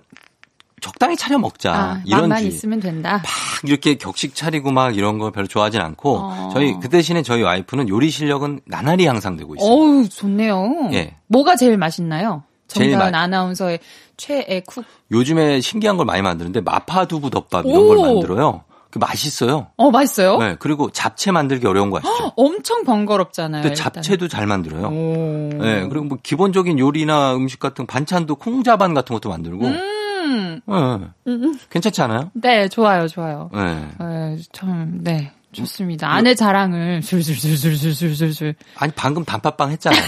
[0.85, 1.73] 적당히 차려 먹자.
[1.73, 3.13] 아, 이런 만 있으면 된다.
[3.13, 3.25] 막
[3.63, 6.51] 이렇게 격식 차리고 막 이런 걸 별로 좋아하진 않고 어.
[6.53, 9.67] 저희 그 대신에 저희 와이프는 요리 실력은 나날이 향상되고 있어요.
[9.67, 10.91] 어우 좋네요.
[10.93, 11.17] 예.
[11.29, 12.43] 뭐가 제일 맛있나요?
[12.69, 13.19] 정다은 마...
[13.19, 13.79] 아나운서의
[14.19, 14.85] 최애 쿡.
[15.11, 17.89] 요즘에 신기한 걸 많이 만드는데 마파두부 덮밥 이런 오.
[17.89, 18.65] 걸 만들어요.
[18.91, 19.69] 그 맛있어요.
[19.79, 20.37] 어, 맛있어요?
[20.37, 20.57] 네.
[20.59, 22.33] 그리고 잡채 만들기 어려운 거 아시죠?
[22.37, 23.63] 엄청 번거롭잖아요.
[23.63, 24.89] 근데 잡채도 잘 만들어요.
[24.89, 25.51] 오.
[25.63, 25.89] 네.
[25.89, 29.65] 그리고 뭐 기본적인 요리나 음식 같은 반찬도 콩자반 같은 것도 만들고.
[29.65, 30.04] 음.
[30.25, 30.61] 음.
[30.67, 31.33] 네.
[31.33, 31.59] 음.
[31.71, 32.31] 괜찮지 않아요?
[32.35, 33.51] 네, 좋아요, 좋아요.
[33.53, 33.89] 네.
[34.01, 35.33] 네 참, 네.
[35.53, 36.11] 좋습니다.
[36.13, 38.55] 아내 자랑을 술술술술술술술.
[38.77, 40.03] 아니 방금 단팥빵 했잖아요.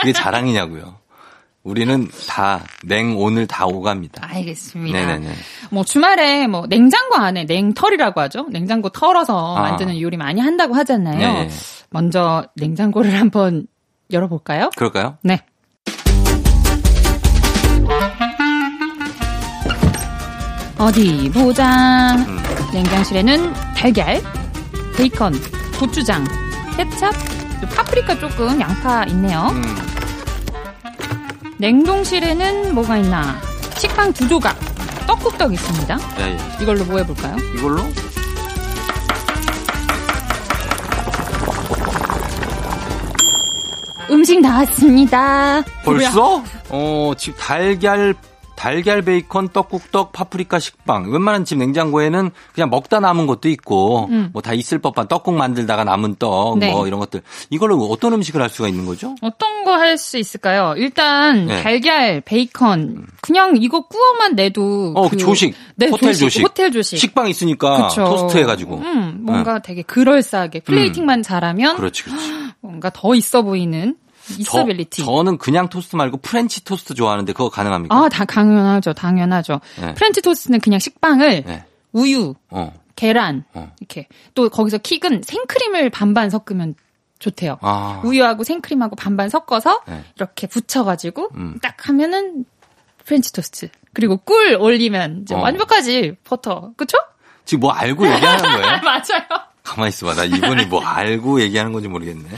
[0.00, 0.96] 그게 자랑이냐고요.
[1.62, 4.20] 우리는 다냉 오늘 다 오갑니다.
[4.22, 4.98] 알겠습니다.
[4.98, 5.32] 네네네.
[5.70, 8.46] 뭐 주말에 뭐 냉장고 안에 냉털이라고 하죠.
[8.50, 9.62] 냉장고 털어서 아.
[9.62, 11.18] 만드는 요리 많이 한다고 하잖아요.
[11.18, 11.48] 네
[11.88, 13.66] 먼저 냉장고를 한번
[14.12, 14.68] 열어볼까요?
[14.76, 15.16] 그럴까요?
[15.22, 15.40] 네.
[20.78, 22.14] 어디 보자.
[22.16, 22.38] 음.
[22.72, 24.20] 냉장실에는 달걀,
[24.96, 25.34] 베이컨,
[25.78, 26.24] 고추장,
[26.76, 27.10] 케찹,
[27.74, 29.50] 파프리카 조금, 양파 있네요.
[29.52, 29.76] 음.
[31.58, 33.40] 냉동실에는 뭐가 있나?
[33.78, 34.58] 식빵 두 조각,
[35.06, 35.98] 떡국떡 있습니다.
[36.18, 36.38] 예, 예.
[36.60, 37.36] 이걸로 뭐 해볼까요?
[37.56, 37.82] 이걸로?
[44.10, 45.62] 음식 나왔습니다.
[45.84, 46.42] 벌써?
[46.68, 48.14] 어, 지금 달걀
[48.56, 54.30] 달걀 베이컨 떡국떡 파프리카 식빵 웬만한 집 냉장고에는 그냥 먹다 남은 것도 있고 음.
[54.32, 56.72] 뭐다 있을 법한 떡국 만들다가 남은 떡뭐 네.
[56.86, 59.14] 이런 것들 이걸로 어떤 음식을 할 수가 있는 거죠?
[59.20, 60.74] 어떤 거 할 수 있을까요?
[60.76, 61.62] 일단 네.
[61.62, 66.98] 달걀 베이컨 그냥 이거 구워만 내도 어 그, 조식 네, 호텔 조식, 조식, 호텔 조식
[66.98, 68.04] 식빵 있으니까 그쵸.
[68.04, 69.60] 토스트 해가지고 음, 뭔가 네.
[69.64, 71.22] 되게 그럴싸하게 plating만 음.
[71.22, 72.32] 잘하면 그렇지, 그렇지.
[72.60, 73.96] 뭔가 더 있어 보이는
[74.38, 75.04] 있어빌리티.
[75.04, 77.94] 저, 는 그냥 토스트 말고 프렌치 토스트 좋아하는데 그거 가능합니까?
[77.94, 78.92] 아, 다 당연하죠.
[78.92, 79.60] 당연하죠.
[79.80, 79.94] 네.
[79.94, 81.64] 프렌치 토스트는 그냥 식빵을 네.
[81.92, 82.72] 우유, 어.
[82.96, 83.72] 계란 어.
[83.80, 86.74] 이렇게 또 거기서 kick은 생크림을 반반 섞으면
[87.18, 87.58] 좋대요.
[87.62, 88.02] 아.
[88.04, 90.04] 우유하고 생크림하고 반반 섞어서 네.
[90.16, 91.58] 이렇게 부쳐가지고 음.
[91.62, 92.44] 딱 하면은
[93.04, 93.68] 프렌치 토스트.
[93.92, 95.38] 그리고 꿀 올리면 이제 어.
[95.38, 96.72] 완벽하지 버터.
[96.76, 96.98] 그쵸?
[97.44, 98.80] 지금 뭐 알고 얘기하는 거예요?
[98.82, 99.53] 맞아요.
[99.64, 100.14] 가만히 있어봐.
[100.14, 102.28] 나 이분이 뭐 알고 얘기하는 건지 모르겠네.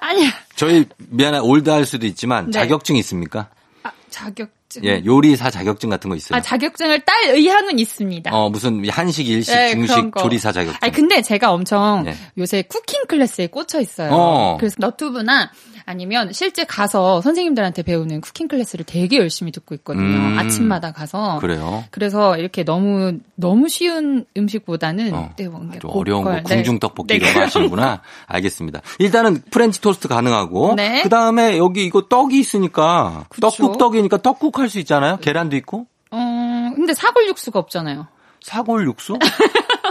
[0.00, 0.30] 아니야.
[0.56, 2.52] 저희 미안해 old 할 수도 있지만 네.
[2.52, 3.48] 자격증 있습니까?
[3.84, 4.48] 아, 자격
[4.82, 4.90] 증.
[4.90, 6.36] 예, 요리사 자격증 같은 거 있어요.
[6.36, 8.30] 아, 자격증을 딸 의향은 있습니다.
[8.34, 10.78] 어, 무슨 한식, 일식, 네, 중식 조리사 자격증.
[10.80, 12.14] 아니, 근데 제가 엄청 네.
[12.38, 14.10] 요새 cooking class에 꽂혀 있어요.
[14.12, 14.56] 어.
[14.58, 15.50] 그래서 너튜브나
[15.88, 20.04] 아니면 실제 가서 선생님들한테 배우는 cooking class를 되게 열심히 듣고 있거든요.
[20.04, 20.38] 음.
[20.38, 21.38] 아침마다 가서.
[21.38, 21.84] 그래요.
[21.92, 25.30] 그래서 이렇게 너무 너무 쉬운 음식보다는 어.
[25.36, 26.80] 네, 뭔가 어려운 거 궁중 네.
[26.80, 27.16] 떡볶이 네.
[27.16, 28.02] 이런 거 하시는구나.
[28.26, 28.80] 알겠습니다.
[28.98, 31.02] 일단은 프렌치 토스트 가능하고 네.
[31.02, 33.48] 그다음에 여기 이거 떡이 있으니까 그쵸?
[33.48, 35.18] 떡국 떡이니까 떡국 할수 있잖아요.
[35.18, 35.86] 계란도 있고.
[36.10, 38.06] 어, 근데 사골 육수가 없잖아요.
[38.42, 39.18] 사골 육수?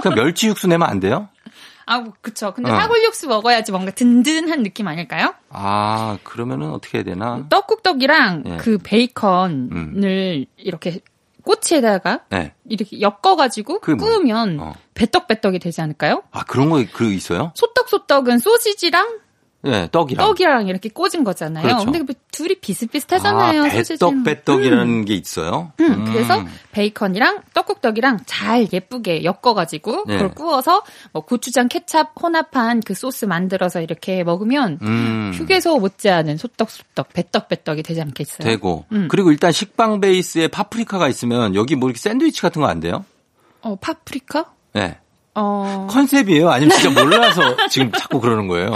[0.02, 1.30] 그냥 멸치 육수 내면 안 돼요?
[1.88, 2.54] 아, 그쵸.
[2.54, 2.76] 근데 어.
[2.76, 5.34] 사골 육수 먹어야지 뭔가 든든한 느낌 아닐까요?
[5.50, 7.46] 아, 그러면은 어떻게 해야 되나?
[7.50, 8.58] 떡국떡이랑 예.
[8.58, 10.46] 그 베이컨을 음.
[10.58, 11.00] 이렇게
[11.44, 12.54] 꼬치에다가 네.
[12.68, 14.70] 이렇게 엮어가지고 구우면 뭐?
[14.70, 14.74] 어.
[14.96, 16.24] 베떡베떡이 되지 않을까요?
[16.32, 17.52] 아, 그런 거, 그 있어요?
[17.56, 19.20] 소떡소떡은 소시지랑
[19.66, 20.26] 네, 떡이랑.
[20.28, 21.64] 떡이랑 이렇게 꽂은 거잖아요.
[21.64, 21.86] 그렇죠.
[21.86, 23.64] 근데 그 둘이 비슷비슷하잖아요.
[23.64, 25.06] 아, 배떡, 배떡이라는 음.
[25.06, 25.72] 게 있어요.
[25.80, 26.06] 음, 음.
[26.06, 30.14] 그래서 베이컨이랑 떡국떡이랑 잘 예쁘게 엮어가지고 네.
[30.18, 35.32] 그걸 구워서 뭐 고추장, 케찹 혼합한 그 소스 만들어서 이렇게 먹으면 음.
[35.34, 38.48] 휴게소 못지않은 소떡소떡, 배떡배떡이 되지 않겠어요?
[38.48, 38.86] 되고.
[38.92, 39.08] 음.
[39.10, 43.06] 그리고 일단 식빵 베이스에 파프리카가 있으면 여기 뭐 이렇게 샌드위치 같은 거 안 돼요?
[43.62, 44.46] 어, 파프리카?
[44.74, 44.98] 네.
[45.36, 45.88] 어...
[45.90, 46.50] 컨셉이에요?
[46.50, 48.72] 아니면 진짜 몰라서 지금 자꾸 그러는 거예요?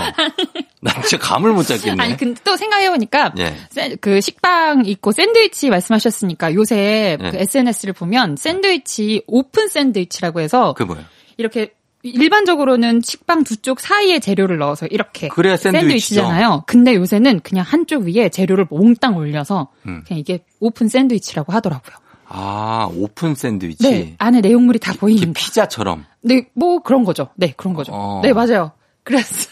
[0.81, 2.03] 나 진짜 감을 못 잡겠네.
[2.03, 3.55] 아니, 근데 또 생각해보니까, 예.
[4.01, 7.31] 그 식빵 있고 샌드위치 말씀하셨으니까 요새 예.
[7.31, 10.73] 그 SNS를 보면 샌드위치, 오픈 샌드위치라고 해서.
[10.77, 11.05] 그 뭐예요?
[11.37, 16.63] 이렇게 일반적으로는 식빵 두 쪽 사이에 재료를 넣어서 이렇게 그래야 샌드위치잖아요.
[16.65, 20.03] 근데 요새는 그냥 한쪽 위에 재료를 몽땅 올려서 음.
[20.07, 21.97] 그냥 이게 오픈 샌드위치라고 하더라고요.
[22.31, 23.83] 아, 오픈 샌드위치.
[23.89, 25.33] 네, 안에 내용물이 다 보이는.
[25.33, 26.05] 피자처럼.
[26.21, 27.29] 네, 뭐 그런 거죠.
[27.35, 27.91] 네, 그런 거죠.
[27.93, 28.21] 어.
[28.23, 28.71] 네, 맞아요.
[29.03, 29.49] 그랬어.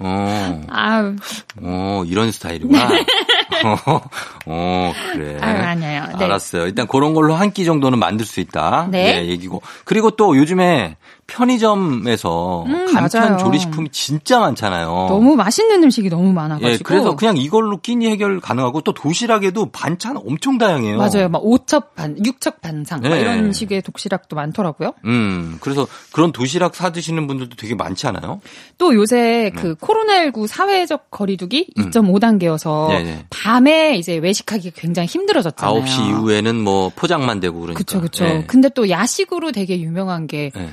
[0.00, 0.60] 어.
[0.68, 1.14] 아,
[1.62, 2.88] 어, 이런 스타일이구나.
[2.88, 3.04] 네.
[3.64, 4.00] 어,
[4.46, 5.38] 어, 그래.
[5.40, 6.06] 아, 아니에요.
[6.18, 6.24] 네.
[6.24, 6.64] 알았어요.
[6.66, 8.88] 일단 그런 걸로 한 끼 정도는 만들 수 있다.
[8.90, 9.20] 네.
[9.22, 9.26] 네.
[9.28, 9.62] 얘기고.
[9.84, 13.36] 그리고 또 요즘에 편의점에서 음, 간편 맞아요.
[13.38, 15.06] 조리식품이 진짜 많잖아요.
[15.08, 16.70] 너무 맛있는 음식이 너무 많아가지고.
[16.70, 20.98] 예, 그래서 그냥 이걸로 끼니 해결 가능하고 또 도시락에도 반찬 엄청 다양해요.
[20.98, 21.28] 맞아요.
[21.28, 23.20] 막 5첩 반, 6첩 반상 네.
[23.20, 24.92] 이런 식의 도시락도 많더라고요.
[25.04, 28.40] 음, 그래서 그런 도시락 사 드시는 분들도 되게 많지 않아요?
[28.78, 29.62] 또 요새 네.
[29.62, 31.90] 그 코로나19 사회적 거리두기 음.
[31.90, 33.26] 2.5단계여서 네네.
[33.30, 35.82] 밤에 이제 외식하기 굉장히 힘들어졌잖아요.
[35.82, 37.78] 9시 이후에는 뭐 포장만 되고 그러니까.
[37.78, 38.24] 그렇죠, 그렇죠.
[38.24, 38.44] 네.
[38.46, 40.70] 근데 또 야식으로 되게 유명한 게 네.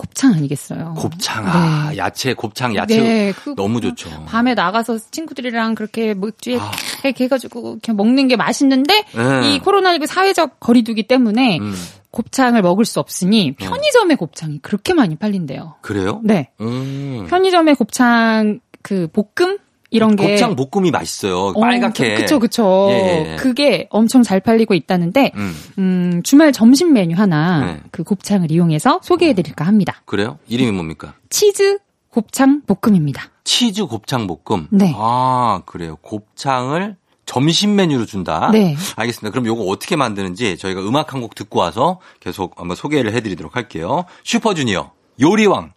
[0.00, 0.94] 곱창 아니겠어요?
[0.96, 1.98] 곱창, 아, 네.
[1.98, 4.08] 야채, 곱창, 야채 네, 그, 너무 좋죠.
[4.24, 6.70] 밤에 나가서 친구들이랑 그렇게 맥주에 아.
[7.04, 9.54] 이렇게 해가지고 그냥 먹는 게 맛있는데 네.
[9.54, 11.74] 이 코로나19 사회적 거리두기 때문에 음.
[12.12, 13.66] 곱창을 먹을 수 없으니 네.
[13.66, 15.76] 편의점의 곱창이 그렇게 많이 팔린대요.
[15.82, 16.20] 그래요?
[16.24, 16.48] 네.
[16.62, 17.26] 음.
[17.28, 19.58] 편의점의 곱창 그 볶음
[19.90, 21.48] 이런 게 곱창 볶음이 맛있어요.
[21.54, 22.14] 어, 빨갛게.
[22.14, 22.88] 그쵸 그쵸.
[22.90, 23.36] 예, 예.
[23.36, 25.54] 그게 엄청 잘 팔리고 있다는데 음.
[25.78, 27.80] 음 주말 점심 메뉴 하나 네.
[27.90, 30.02] 그 곱창을 이용해서 소개해 드릴까 합니다.
[30.04, 30.38] 그래요?
[30.48, 31.14] 이름이 뭡니까?
[31.28, 31.78] 치즈
[32.10, 33.24] 곱창 볶음입니다.
[33.44, 34.68] 치즈 곱창 볶음.
[34.70, 34.94] 네.
[34.96, 35.96] 아 그래요.
[36.02, 38.50] 곱창을 점심 메뉴로 준다.
[38.52, 38.76] 네.
[38.96, 39.30] 알겠습니다.
[39.30, 44.04] 그럼 요거 어떻게 만드는지 저희가 음악 한 곡 듣고 와서 계속 한번 소개를 해드리도록 할게요.
[44.24, 45.72] 슈퍼주니어 요리왕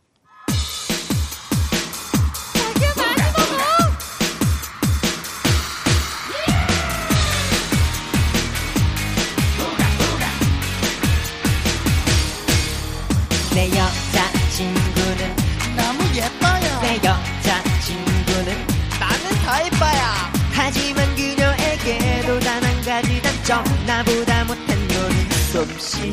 [23.54, 26.12] 단점 나보다 못한 요리 소 없이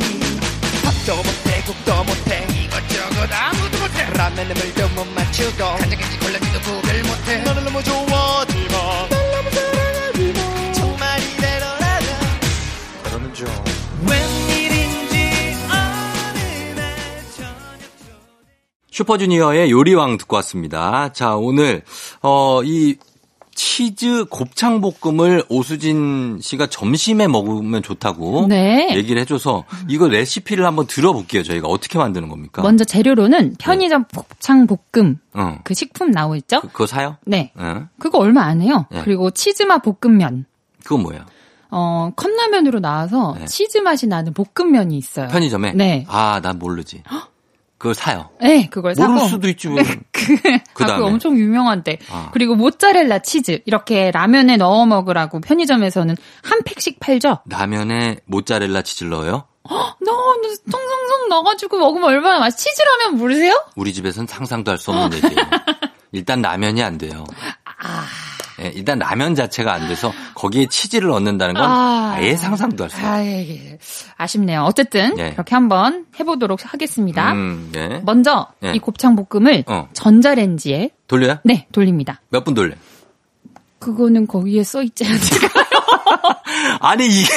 [0.85, 2.47] 밥도 못해 국도 못해.
[2.65, 4.11] 이것저것 아무도 못해.
[4.13, 5.57] 라면에 물도 못 맞추고.
[5.57, 7.39] 간장게지 골라지도 구별 못해.
[7.39, 8.79] 너는 너무 좋아하지마.
[9.09, 10.73] 날 너무 사랑하지 마.
[10.75, 12.09] 정말 이대로라면
[13.05, 13.49] 그러면 좀.
[14.07, 17.91] 웬일인지 어느 날 저녁
[18.91, 21.13] 슈퍼주니어의 요리왕 듣고 왔습니다.
[21.15, 21.85] 자, 오늘,
[22.21, 22.97] 어, 이
[23.63, 28.89] 치즈 곱창 볶음을 오수진 씨가 점심에 먹으면 좋다고 네.
[28.95, 31.43] 얘기를 해줘서 이거 레시피를 한번 들어볼게요.
[31.43, 32.63] 저희가 어떻게 만드는 겁니까?
[32.63, 34.17] 먼저 재료로는 편의점 네.
[34.17, 35.59] 곱창 볶음 어.
[35.63, 36.63] 그 식품 나오 있죠?
[36.63, 37.19] 그, 거 사요?
[37.27, 37.53] 네.
[37.55, 37.85] 네.
[37.99, 38.87] 그거 얼마 안 해요.
[38.91, 39.03] 네.
[39.05, 40.47] 그리고 치즈맛 볶음면.
[40.83, 41.27] 그건 뭐예요?
[41.71, 43.45] 어, 컵라면으로 나와서 네.
[43.45, 45.29] 치즈 맛이 나는 볶음면이 있어요.
[45.29, 45.75] 편의점에?
[45.75, 46.07] 네.
[46.09, 47.03] 아, 난 모르지.
[47.81, 48.29] 그걸 사요.
[48.43, 49.15] 네, 그걸 사고.
[49.15, 49.67] 모를 수도 있지.
[49.69, 49.79] 뭐.
[50.13, 50.37] 그,
[50.75, 51.03] 그 다음에.
[51.03, 51.99] 아, 엄청 유명한데.
[52.11, 52.29] 아.
[52.31, 57.39] 그리고 모짜렐라 치즈 이렇게 라면에 넣어 먹으라고 편의점에서는 한 팩씩 팔죠.
[57.47, 59.47] 라면에 모짜렐라 치즈를 넣어요?
[59.67, 60.35] 넣어,
[60.71, 62.51] 통성성 넣어가지고 먹으면 얼마나 맛.
[62.51, 63.55] 치즈라면 모르세요?
[63.77, 65.37] 우리 집에서는 상상도 할 수 없는 얘기예요.
[66.13, 67.25] 일단 라면이 안 돼요.
[67.65, 68.05] 아.
[68.63, 72.97] 예, 일단 라면 자체가 안 돼서 거기에 치즈를 넣는다는 건 아, 예 상상도 할 수
[72.97, 73.11] 없어요.
[73.13, 73.79] 아, 예, 예.
[74.17, 74.63] 아쉽네요.
[74.63, 75.29] 어쨌든 예.
[75.29, 77.33] 이렇게 한번 해보도록 하겠습니다.
[77.33, 78.01] 음, 예.
[78.05, 78.73] 먼저 예.
[78.75, 79.89] 이 곱창 볶음을 어.
[79.93, 81.37] 전자레인지에 돌려요?
[81.45, 82.21] 네, 돌립니다.
[82.31, 82.75] 몇 분 돌려?
[83.79, 85.65] 그거는 거기에 써 있지 않을까요?
[86.81, 87.29] 아니 이게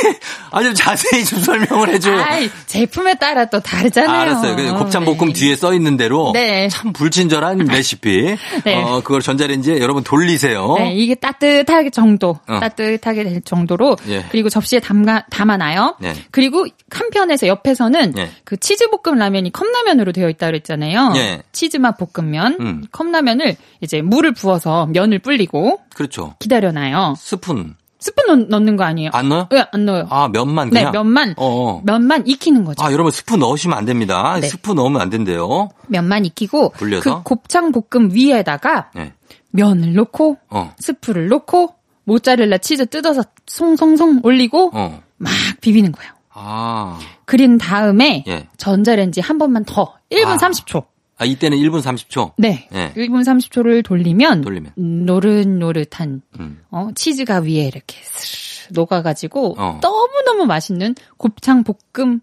[0.51, 2.19] 아주 자세히 좀 설명을 해줘요.
[2.21, 4.21] 아이, 제품에 따라 또 다르잖아요.
[4.21, 4.55] 알았어요.
[4.55, 5.33] 그 곱창볶음 네.
[5.33, 6.67] 뒤에 써 있는 대로 네.
[6.69, 8.35] 참 불친절한 레시피.
[8.63, 8.75] 네.
[8.83, 10.75] 어 그걸 전자레인지에 여러분 돌리세요.
[10.77, 12.59] 네, 이게 따뜻하게 정도, 어.
[12.59, 14.25] 따뜻하게 될 정도로 예.
[14.31, 15.97] 그리고 접시에 담가 담아놔요.
[15.99, 16.13] 네.
[16.31, 18.29] 그리고 한편에서 옆에서는 예.
[18.43, 21.13] 그 치즈 볶음 라면이 컵라면으로 되어 있다 그랬잖아요.
[21.15, 21.41] 예.
[21.51, 22.83] 치즈맛 볶음면 음.
[22.91, 26.35] 컵라면을 이제 물을 부어서 면을 불리고 그렇죠.
[26.39, 27.15] 기다려놔요.
[27.17, 27.75] 스프.
[28.03, 29.11] 스프 넣, 는거 아니에요?
[29.13, 29.47] 안 넣어요?
[29.49, 30.07] 네, 안 넣어요.
[30.09, 30.85] 아, 면만 그냥?
[30.85, 31.35] 네, 면만.
[31.37, 31.83] 어어.
[31.85, 32.83] 면만 익히는 거죠.
[32.83, 34.37] 아, 여러분 스프 넣으시면 안 됩니다.
[34.41, 34.47] 네.
[34.49, 35.69] 스프 넣으면 안 된대요.
[35.87, 37.19] 면만 익히고 불려서?
[37.19, 39.13] 그 곱창 볶음 위에다가 네.
[39.51, 40.73] 면을 넣고 어.
[40.79, 45.01] 스프를 넣고 모짜렐라 치즈 뜯어서 송송송 올리고 어.
[45.15, 46.11] 막 비비는 거예요.
[46.33, 46.99] 아.
[47.23, 48.49] 그린 다음에 예.
[48.57, 50.35] 전자레인지 한 번만 더 1분 아.
[50.37, 50.83] 30초.
[51.23, 52.33] 아, 이때는 1분 30초?
[52.37, 52.67] 네.
[52.69, 52.91] 네.
[52.95, 54.73] 1분 30초를 돌리면, 돌리면.
[54.75, 56.61] 노릇노릇한, 음.
[56.69, 59.79] 어, 치즈가 위에 이렇게 스르 녹아가지고, 어.
[59.81, 62.19] 너무너무 맛있는 곱창 볶음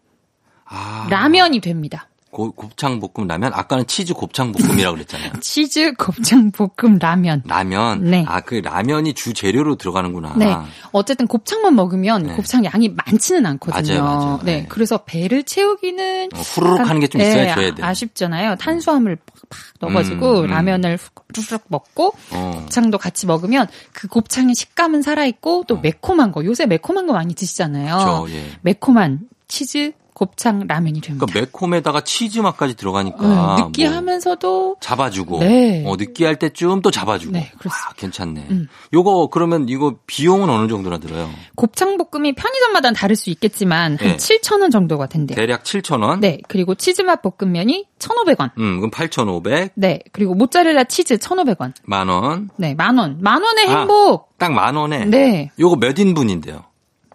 [0.66, 1.06] 아.
[1.08, 2.09] 라면이 됩니다.
[2.30, 3.52] 고, 곱창 볶음 라면?
[3.54, 5.32] 아까는 치즈 곱창 볶음이라고 그랬잖아요.
[5.42, 7.42] 치즈 곱창 볶음 라면.
[7.46, 8.04] 라면?
[8.04, 8.24] 네.
[8.28, 10.34] 아, 그 라면이 주 재료로 들어가는구나.
[10.36, 10.54] 네.
[10.92, 12.34] 어쨌든 곱창만 먹으면 네.
[12.34, 14.02] 곱창 양이 많지는 않거든요.
[14.02, 14.40] 맞아요, 맞아요.
[14.44, 14.60] 네.
[14.60, 14.66] 네.
[14.68, 17.82] 그래서 배를 채우기는 어, 후루룩 하는 게 좀 있어야 네, 줘야 돼.
[17.82, 18.54] 아쉽잖아요.
[18.56, 20.46] 탄수화물 팍 넣어가지고 음, 음.
[20.50, 20.98] 라면을
[21.34, 22.58] 후루룩 먹고 어.
[22.60, 25.80] 곱창도 같이 먹으면 그 곱창의 식감은 살아 있고 또 어.
[25.80, 26.44] 매콤한 거.
[26.44, 27.96] 요새 매콤한 거 많이 드시잖아요.
[27.96, 28.44] 그쵸, 예.
[28.62, 31.24] 매콤한 치즈 곱창 라면이 됩니다.
[31.24, 35.82] 그러니까 매콤에다가 치즈 맛까지 들어가니까 네, 느끼하면서도 뭐 잡아주고 네.
[35.86, 37.88] 어, 느끼할 때쯤 또 잡아주고 네, 그렇습니다.
[37.88, 38.46] 아, 괜찮네.
[38.50, 38.68] 음.
[38.92, 41.30] 요거 그러면 이거 비용은 어느 정도나 들어요?
[41.54, 44.16] 곱창 볶음이 편의점마다 다를 수 있겠지만 한 네.
[44.18, 45.36] 7천 원 정도가 된대요.
[45.36, 46.20] 대략 7천 원?
[46.20, 46.38] 네.
[46.48, 48.50] 그리고 치즈 맛 볶음면이 1,500원.
[48.58, 49.72] 음, 그럼 8,500.
[49.74, 50.00] 네.
[50.12, 51.72] 그리고 모짜렐라 치즈 1,500원.
[51.84, 52.50] 만 원.
[52.56, 53.16] 네, 만 원.
[53.22, 54.32] 만 원의 아, 행복.
[54.34, 55.06] 아, 딱만 원에.
[55.06, 55.50] 네.
[55.58, 56.69] 요거 몇 인분인데요?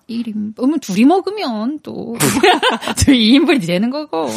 [0.10, 2.16] 1인, 분 둘이 먹으면 또,
[2.98, 4.28] 저 2인분이 되는 거고,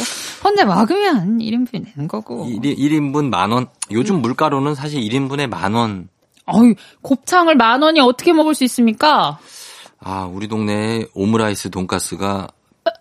[0.43, 2.47] 혼자 먹으면 1인분이 되는 거고.
[2.47, 3.67] 1, 1인분 만 원?
[3.91, 4.21] 요즘 음.
[4.21, 6.09] 물가로는 사실 1인분에 만 원.
[6.45, 9.37] 어이, 곱창을 만 원에 어떻게 먹을 수 있습니까?
[9.99, 12.47] 아, 우리 동네 오므라이스 돈가스가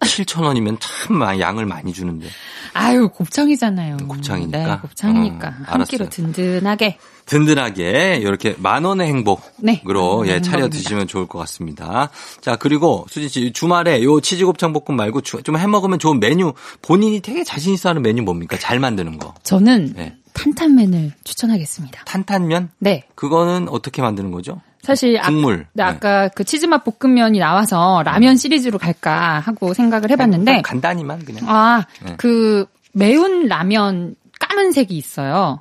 [0.01, 2.29] 7천 원이면 참 양을 많이 주는데.
[2.75, 3.97] 아유, 곱창이잖아요.
[4.09, 4.59] 곱창이니까.
[4.59, 5.49] 네, 곱창이니까.
[5.49, 6.99] 어, 한 끼로 든든하게.
[7.27, 12.09] 든든하게 이렇게 만 원의 행복으로 네, 예 차려 드시면 좋을 것 같습니다.
[12.41, 16.55] 자 그리고 수진 씨 주말에 요 치즈 곱창 볶음 말고 좀 해 먹으면 좋은 메뉴
[16.81, 18.57] 본인이 되게 자신 있어 하는 메뉴 뭡니까?
[18.59, 19.35] 잘 만드는 거.
[19.43, 20.17] 저는 네.
[20.33, 22.05] 탄탄면을 추천하겠습니다.
[22.05, 22.71] 탄탄면?
[22.79, 23.05] 네.
[23.15, 24.61] 그거는 어떻게 만드는 거죠?
[24.89, 25.67] 사실 국물.
[25.67, 25.83] 아, 네.
[25.83, 31.45] 아까 그 치즈맛 볶음면이 나와서 라면 시리즈로 갈까 하고 생각을 해봤는데 간단히만 그냥.
[31.47, 32.89] 아그 네.
[32.95, 35.61] 매운 라면 까만색이 있어요.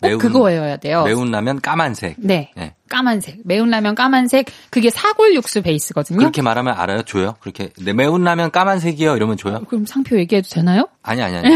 [0.00, 1.02] 매운, 그거여야 돼요.
[1.02, 2.18] 매운 라면 까만색.
[2.18, 2.52] 네.
[2.54, 2.76] 네.
[2.88, 3.40] 까만색.
[3.44, 4.46] 매운 라면 까만색.
[4.70, 6.18] 그게 사골 육수 베이스거든요.
[6.18, 7.02] 그렇게 말하면 알아요?
[7.02, 7.34] 줘요?
[7.40, 9.16] 그렇게 네, 매운 라면 까만색이요?
[9.16, 9.56] 이러면 줘요?
[9.56, 10.88] 어, 그럼 상표 얘기해도 되나요?
[11.02, 11.48] 아니 아니 아니.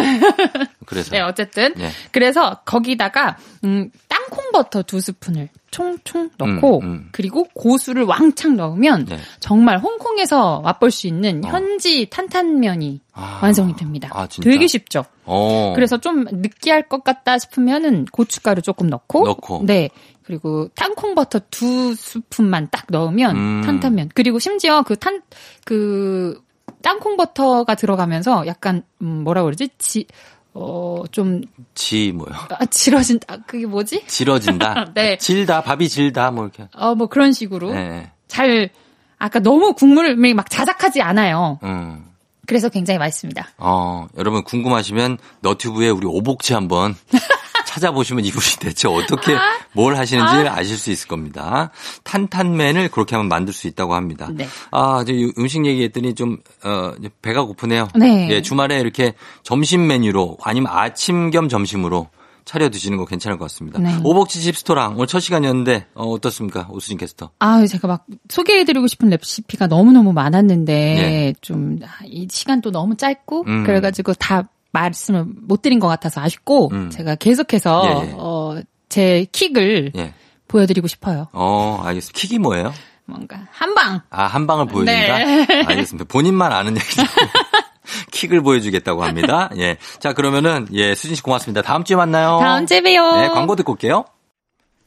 [0.87, 1.13] 그래서.
[1.13, 1.73] 네, 어쨌든.
[1.77, 1.91] 네.
[2.11, 7.09] 그래서 거기다가 음, 땅콩 버터 두 스푼을 총총 넣고 음, 음.
[7.11, 9.19] 그리고 고수를 왕창 넣으면 네.
[9.41, 11.49] 정말 홍콩에서 맛볼 수 있는 어.
[11.49, 14.09] 현지 탄탄면이 아, 완성이 됩니다.
[14.13, 15.01] 아, 되게 쉽죠.
[15.27, 15.33] 오.
[15.33, 15.73] 어.
[15.75, 19.63] 그래서 좀 느끼할 것 같다 싶으면은 고춧가루 조금 넣고, 넣고.
[19.65, 19.91] 네.
[20.23, 23.63] 그리고 땅콩 버터 두 스푼만 딱 넣으면 음.
[23.65, 24.11] 탄탄면.
[24.15, 25.23] 그리고 심지어 그 탄,
[25.65, 26.41] 그
[26.83, 29.71] 땅콩 버터가 들어가면서 약간 음, 뭐라 그러지?
[29.79, 30.07] 지
[30.55, 31.43] 어, 좀.
[31.75, 32.33] 지, 뭐요?
[32.51, 33.39] 아, 지러진다.
[33.47, 34.05] 그게 뭐지?
[34.07, 34.93] 지러진다?
[34.95, 35.17] 네.
[35.17, 36.69] 질다, 밥이 질다, 뭐, 이렇게.
[36.75, 37.73] 어, 뭐 그런 식으로.
[37.73, 38.11] 네.
[38.29, 38.71] 잘,
[39.19, 41.59] 아까 너무 국물이 막 자작하지 않아요.
[41.63, 42.07] 음.
[42.47, 43.51] 그래서 굉장히 맛있습니다.
[43.59, 46.97] 어, 여러분 궁금하시면 너튜브에 우리 오복치 한번
[47.73, 49.41] 찾아보시면 이분이 대체 어떻게 아?
[49.73, 50.57] 뭘 하시는지 아?
[50.57, 51.71] 아실 수 있을 겁니다.
[52.05, 54.29] 탄탄면을 그렇게 하면 만들 수 있다고 합니다.
[54.33, 54.47] 네.
[54.71, 57.89] 아, 이제 음식 얘기했더니 좀, 어, 배가 고프네요.
[57.95, 58.29] 네.
[58.31, 62.09] 예, 주말에 이렇게 점심 메뉴로 아니면 아침 겸 점심으로
[62.45, 63.79] 차려 드시는 거 괜찮을 것 같습니다.
[63.79, 63.97] 네.
[64.03, 67.31] 오복치 집스토랑 오늘 첫 시간이었는데 어, 떻습니까 오수진 캐스터?
[67.39, 71.35] 아 제가 막 소개해드리고 싶은 레시피가 너무 너무 많았는데 네.
[71.41, 73.65] 좀이 시간도 너무 짧고 음.
[73.65, 76.91] 그래가지고 다 말씀을 못 드린 것 같아서 아쉽고 음.
[76.91, 78.15] 제가 계속해서 예, 예.
[78.17, 80.15] 어, 제 킥을 예.
[80.49, 81.29] 보여드리고 싶어요.
[81.33, 82.19] 어 알겠습니다.
[82.19, 82.73] 킥이 뭐예요?
[83.05, 84.01] 뭔가 한 방.
[84.11, 85.19] 아 한 방을 보여준다.
[85.19, 85.47] 네.
[85.67, 86.05] 알겠습니다.
[86.09, 87.03] 본인만 아는 얘기죠.
[88.13, 89.51] 킥을 보여주겠다고 합니다.
[89.59, 89.77] 예.
[89.99, 91.63] 자, 그러면은, 예, 수진 씨 고맙습니다.
[91.63, 92.39] 다음 주에 만나요.
[92.41, 93.17] 다음 주에 봬요.
[93.21, 94.05] 네, 광고 듣고 올게요.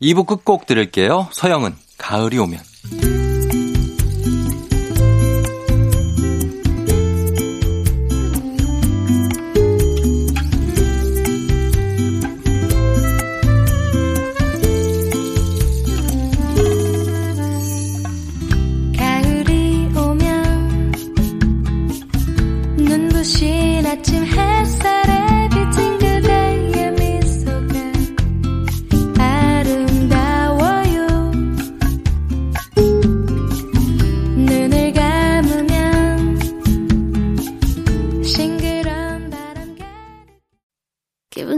[0.01, 1.27] 2부 끝곡 들을게요.
[1.31, 3.14] 서영은, 가을이 오면.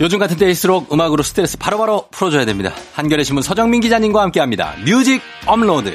[0.00, 2.72] 요즘 같은 때일수록 음악으로 스트레스 바로바로 바로 풀어줘야 됩니다.
[2.94, 4.74] 한겨레 신문 서정민 기자님과 함께합니다.
[4.84, 5.92] 뮤직 업로드.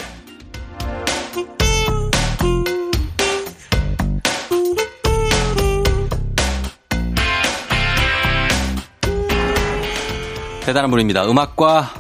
[10.65, 11.25] 대단한 분입니다.
[11.29, 11.93] 음악과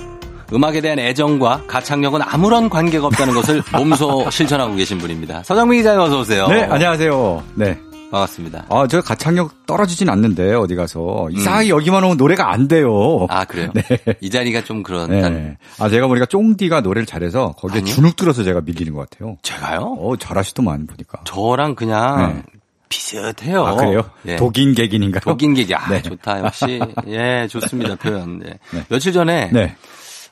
[0.51, 5.43] 음악에 대한 애정과 가창력은 아무런 관계가 없다는 것을 몸소 실천하고 계신 분입니다.
[5.43, 6.47] 서정민 기자님 어서 오세요.
[6.47, 7.43] 네, 안녕하세요.
[7.55, 7.77] 네.
[8.13, 8.67] 반갑습니다.
[8.69, 11.77] 아, 저 가창력 떨어지진 않는데 어디 가서 이상하게 음.
[11.77, 13.25] 여기만 오면 노래가 안 돼요.
[13.29, 13.71] 아 그래요?
[13.73, 13.83] 네.
[14.21, 15.09] 이 자리가 좀 그런.
[15.09, 15.57] 네.
[15.79, 17.93] 아 제가 보니까 쫑디가 노래를 잘해서 거기에 아니요?
[17.93, 19.37] 주눅 들어서 제가 밀리는 것 같아요.
[19.41, 19.97] 제가요?
[19.99, 21.21] 어 잘하시더만 보니까.
[21.25, 22.59] 저랑 그냥 네.
[22.87, 23.65] 비슷해요.
[23.65, 24.03] 아, 그래요?
[24.27, 24.35] 예.
[24.35, 25.21] 독인 객인인가요?
[25.21, 25.73] 독인 객이.
[25.73, 26.01] 아, 네.
[26.03, 26.45] 좋다.
[26.45, 26.79] 역시.
[27.07, 27.95] 예, 좋습니다.
[27.95, 28.39] 표현.
[28.39, 28.59] 네.
[28.71, 28.85] 네.
[28.89, 29.49] 며칠 전에.
[29.51, 29.75] 네.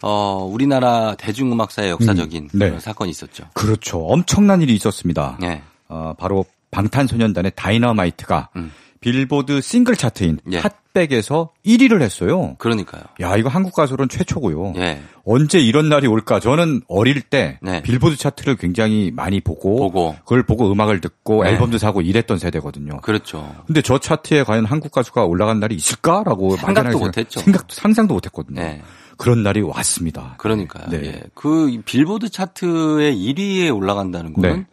[0.03, 2.79] 어, 우리나라 대중음악사의 역사적인 음, 네.
[2.79, 3.45] 사건이 있었죠.
[3.53, 4.05] 그렇죠.
[4.05, 5.37] 엄청난 일이 있었습니다.
[5.39, 5.63] 네.
[5.89, 8.71] 어, 바로 방탄소년단의 다이너마이트가 음.
[9.01, 10.59] 빌보드 싱글 차트인 예.
[10.59, 12.55] 핫백에서 1위를 했어요.
[12.59, 13.01] 그러니까요.
[13.19, 14.73] 야, 이거 한국 가수로는 최초고요.
[14.77, 15.01] 예.
[15.25, 16.39] 언제 이런 날이 올까?
[16.39, 17.81] 저는 어릴 때 네.
[17.81, 21.49] 빌보드 차트를 굉장히 많이 보고, 보고, 그걸 보고 음악을 듣고 네.
[21.49, 23.01] 앨범도 사고 이랬던 세대거든요.
[23.01, 23.55] 그렇죠.
[23.65, 27.39] 근데 저 차트에 과연 한국 가수가 올라간 날이 있을까라고 생각도 못 했죠.
[27.39, 28.61] 생각 상상도 못 했거든요.
[28.61, 28.83] 네.
[29.17, 30.35] 그런 날이 왔습니다.
[30.37, 30.89] 그러니까요.
[30.89, 31.05] 네.
[31.05, 31.23] 예.
[31.33, 34.65] 그 빌보드 차트의 1위에 올라간다는 거는 네.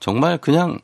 [0.00, 0.78] 정말 그냥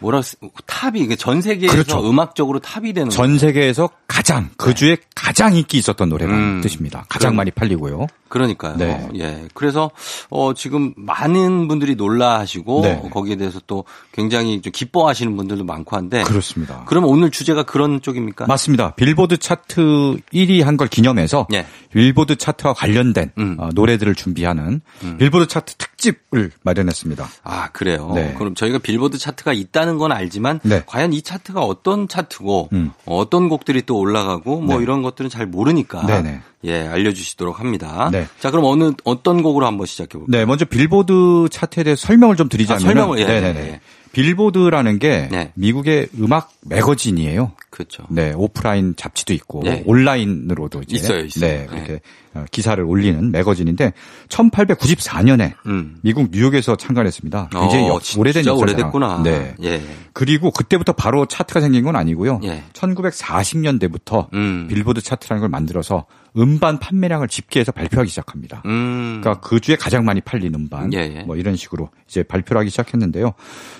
[0.00, 0.20] 뭐라
[0.66, 2.08] top이 이게 전 세계에서 그렇죠.
[2.08, 5.02] 음악적으로 top이 되는 전 세계에서 가장 그 주에 네.
[5.14, 7.04] 가장 인기 있었던 노래라는 음, 뜻입니다.
[7.08, 8.06] 가장 그럼, 많이 팔리고요.
[8.28, 8.76] 그러니까요.
[8.76, 9.08] 네.
[9.16, 9.48] 예.
[9.54, 9.90] 그래서
[10.30, 13.02] 어 지금 많은 분들이 놀라하시고 네.
[13.12, 16.84] 거기에 대해서 또 굉장히 좀 기뻐하시는 분들도 많고 한데 그렇습니다.
[16.86, 18.46] 그러면 오늘 주제가 그런 쪽입니까?
[18.46, 18.94] 맞습니다.
[18.94, 21.66] 빌보드 차트 1위 한 걸 기념해서 예.
[21.92, 23.56] 빌보드 차트와 관련된 음.
[23.58, 25.18] 어, 노래들을 준비하는 음.
[25.18, 27.28] 빌보드 차트 특집을 마련했습니다.
[27.44, 28.12] 아 그래요.
[28.14, 28.34] 네.
[28.38, 30.82] 그럼 저희가 빌보드 차트가 있다는 건 알지만 네.
[30.86, 32.92] 과연 이 차트가 어떤 차트고 음.
[33.06, 34.82] 어떤 곡들이 또 올라가고 뭐 네.
[34.82, 36.40] 이런 것들은 잘 모르니까 네네.
[36.64, 38.10] 예, 알려주시도록 합니다.
[38.12, 38.26] 네.
[38.38, 40.26] 자, 그럼 어느, 어떤 곡으로 한번 시작해 볼까요?
[40.28, 42.82] 네, 먼저 빌보드 차트에 대해 설명을 좀 드리자면.
[42.82, 43.60] 아, 설명을, 예, 네네네.
[43.60, 43.80] 예.
[44.12, 45.52] 빌보드라는 게 네.
[45.54, 47.52] 미국의 음악 매거진이에요.
[47.70, 48.04] 그렇죠.
[48.10, 49.82] 네, 오프라인 잡지도 있고 네.
[49.86, 51.50] 온라인으로도 이제 있어요, 있어요.
[51.50, 52.00] 네, 그렇게 네.
[52.34, 53.92] 어, 기사를 올리는 매거진인데
[54.28, 55.98] 1894년에 음.
[56.02, 57.50] 미국 뉴욕에서 창간했습니다.
[57.52, 58.56] 굉장히 어, 오래된 역사잖아.
[58.60, 59.22] 오래됐구나.
[59.22, 59.54] 네.
[59.62, 59.82] 예.
[60.12, 62.40] 그리고 그때부터 바로 차트가 생긴 건 아니고요.
[62.44, 62.64] 예.
[62.72, 64.66] 1940년대부터 음.
[64.68, 66.06] 빌보드 차트라는 걸 만들어서
[66.36, 68.62] 음반 판매량을 집계해서 발표하기 시작합니다.
[68.66, 69.20] 음.
[69.20, 71.22] 그러니까 그 주에 가장 많이 팔린 음반 예, 예.
[71.22, 73.32] 뭐 이런 식으로 이제 발표를 하기 시작했는데요.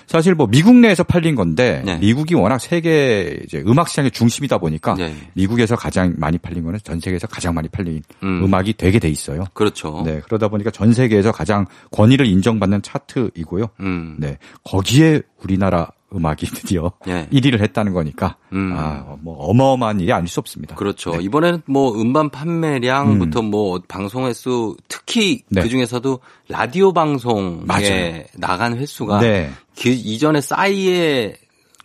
[0.07, 1.97] 사실 뭐 미국 내에서 팔린 건데 네.
[1.97, 5.15] 미국이 워낙 세계 이제 음악 시장의 중심이다 보니까 네.
[5.33, 8.53] 미국에서 가장 많이 팔린 거는 전 세계에서 가장 많이 팔린 음.
[8.53, 9.45] 악이 되게 돼 있어요.
[9.53, 10.03] 그렇죠.
[10.05, 13.69] 네 그러다 보니까 전 세계에서 가장 권위를 인정받는 차트이고요.
[13.79, 14.17] 음.
[14.19, 17.27] 네 거기에 우리나라 음악이 드디어 네.
[17.31, 18.73] 1위를 했다는 거니까 음.
[18.75, 20.75] 아, 뭐 어마어마한 일이 아닐 수 없습니다.
[20.75, 21.11] 그렇죠.
[21.11, 21.23] 네.
[21.23, 23.45] 이번에는 뭐 음반 판매량부터 음.
[23.45, 25.61] 뭐 방송 횟수 특히 네.
[25.61, 28.23] 그 중에서도 라디오 방송에 맞아요.
[28.37, 29.49] 나간 횟수가 네.
[29.79, 31.37] 그 이전에 싸이의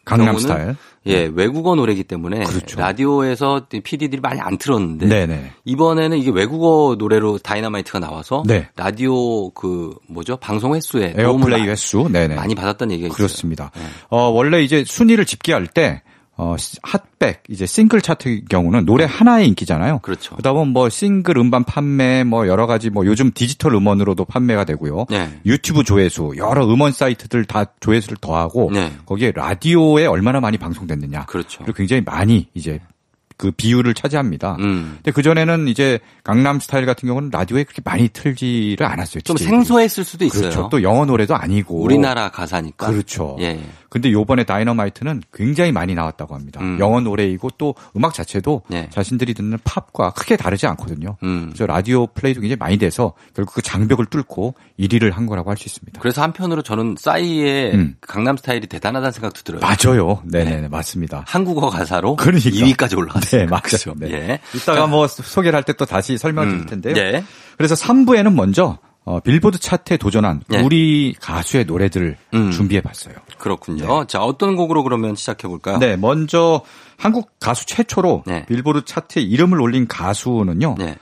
[0.07, 1.31] 강남 스타일 예, 네.
[1.35, 2.81] 외국어 노래기 때문에 그렇죠.
[2.81, 5.53] 라디오에서 PD들이 많이 안 틀었는데 네네.
[5.65, 8.69] 이번에는 이게 외국어 노래로 다이너마이트가 나와서 네.
[8.77, 12.37] 라디오 그 뭐죠 방송 횟수에 airplay 횟수 네네.
[12.37, 13.71] 많이 받았다는 얘기가 그렇습니다.
[13.75, 13.83] 네.
[14.09, 16.03] 어, 원래 이제 순위를 집계할 때
[16.39, 20.01] 어, 핫백, 이제 싱글 차트 경우는 노래 하나의 인기잖아요.
[20.01, 20.37] 그렇죠.
[20.37, 25.07] 그다음에 뭐 싱글 음반 판매, 뭐 여러 가지 뭐 요즘 디지털 음원으로도 판매가 되고요.
[25.09, 25.41] 네.
[25.47, 28.93] 유튜브 조회수, 여러 음원 사이트들 다 조회수를 더하고 네.
[29.07, 31.25] 거기에 라디오에 얼마나 많이 방송됐느냐.
[31.25, 31.65] 그렇죠.
[31.65, 32.81] 그리고 굉장히 많이 이제
[33.37, 34.57] 그 비율을 차지합니다.
[34.61, 34.95] 음.
[34.97, 39.21] 근데 그 전에는 이제 강남 스타일 같은 경우는 라디오에 그렇게 많이 틀지를 않았어요.
[39.23, 40.43] 좀 생소했을 수도 있어요.
[40.43, 40.69] 그렇죠.
[40.71, 42.91] 또 영어 노래도 아니고 우리나라 가사니까.
[42.91, 43.37] 그렇죠.
[43.41, 43.61] 예.
[43.89, 46.61] 근데 요번에 다이너마이트는 굉장히 많이 나왔다고 합니다.
[46.61, 46.79] 음.
[46.79, 48.89] 영어 노래이고 또 음악 자체도 네.
[48.91, 51.17] 자신들이 듣는 팝과 크게 다르지 않거든요.
[51.23, 51.47] 음.
[51.49, 55.65] 그래서 라디오 플레이도 굉장히 많이 돼서 결국 그 장벽을 뚫고 1위를 한 거라고 할 수
[55.69, 56.01] 있습니다.
[56.01, 57.95] 그래서 한편으로 저는 싸이의 음.
[58.03, 59.61] 강남 스타일이 대단하다는 생각도 들어요.
[59.63, 60.21] 맞아요.
[60.25, 60.69] 네네 네.
[60.69, 61.25] 맞습니다.
[61.27, 62.51] 한국어 가사로 그러니까.
[62.51, 63.26] 2위까지 올라갔어요.
[63.31, 63.95] 네, 맞죠.
[63.97, 64.11] 네.
[64.13, 64.39] 예.
[64.55, 66.67] 이따가 뭐 소개를 할 때 또 다시 설명드릴 음.
[66.67, 66.95] 텐데요.
[66.95, 67.25] 네.
[67.57, 70.61] 그래서 3부에는 먼저 어, 빌보드 차트에 도전한 네.
[70.63, 72.51] 우리 가수의 노래들을 음.
[72.51, 73.15] 준비해 봤어요.
[73.39, 74.01] 그렇군요.
[74.01, 74.07] 네.
[74.09, 75.79] 자, 어떤 곡으로 그러면 시작해 볼까요?
[75.79, 76.63] 네, 먼저
[76.97, 78.45] 한국 가수 최초로 네.
[78.47, 80.75] 빌보드 차트에 이름을 올린 가수는요.
[80.79, 80.97] 네.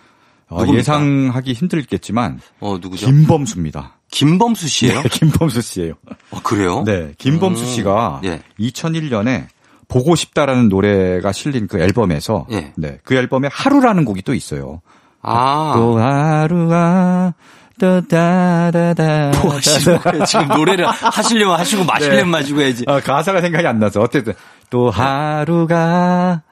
[0.50, 3.06] 어, 예상하기 힘들겠지만 어, 누구죠?
[3.06, 3.98] 김범수입니다.
[4.10, 5.02] 김범수 씨예요?
[5.02, 5.94] 네, 김범수 씨예요.
[6.30, 6.82] 어, 그래요?
[6.84, 7.68] 네, 김범수 음.
[7.70, 8.42] 씨가 네.
[8.60, 9.46] 2001년에
[9.88, 12.72] 보고 싶다라는 노래가 실린 그 앨범에서 네.
[12.76, 14.80] 네, 그 앨범에 하루라는 곡이 또 있어요.
[15.22, 15.72] 아.
[15.74, 17.34] 또 하루가
[17.78, 19.32] 또 다다다.
[19.42, 22.30] 뭐 지금 노래를 하시려면 하시고 마시려면 네.
[22.30, 22.84] 마시고 해야지.
[22.86, 24.34] 아, 가사가 생각이 안 나서 어쨌든
[24.70, 26.42] 또 하루가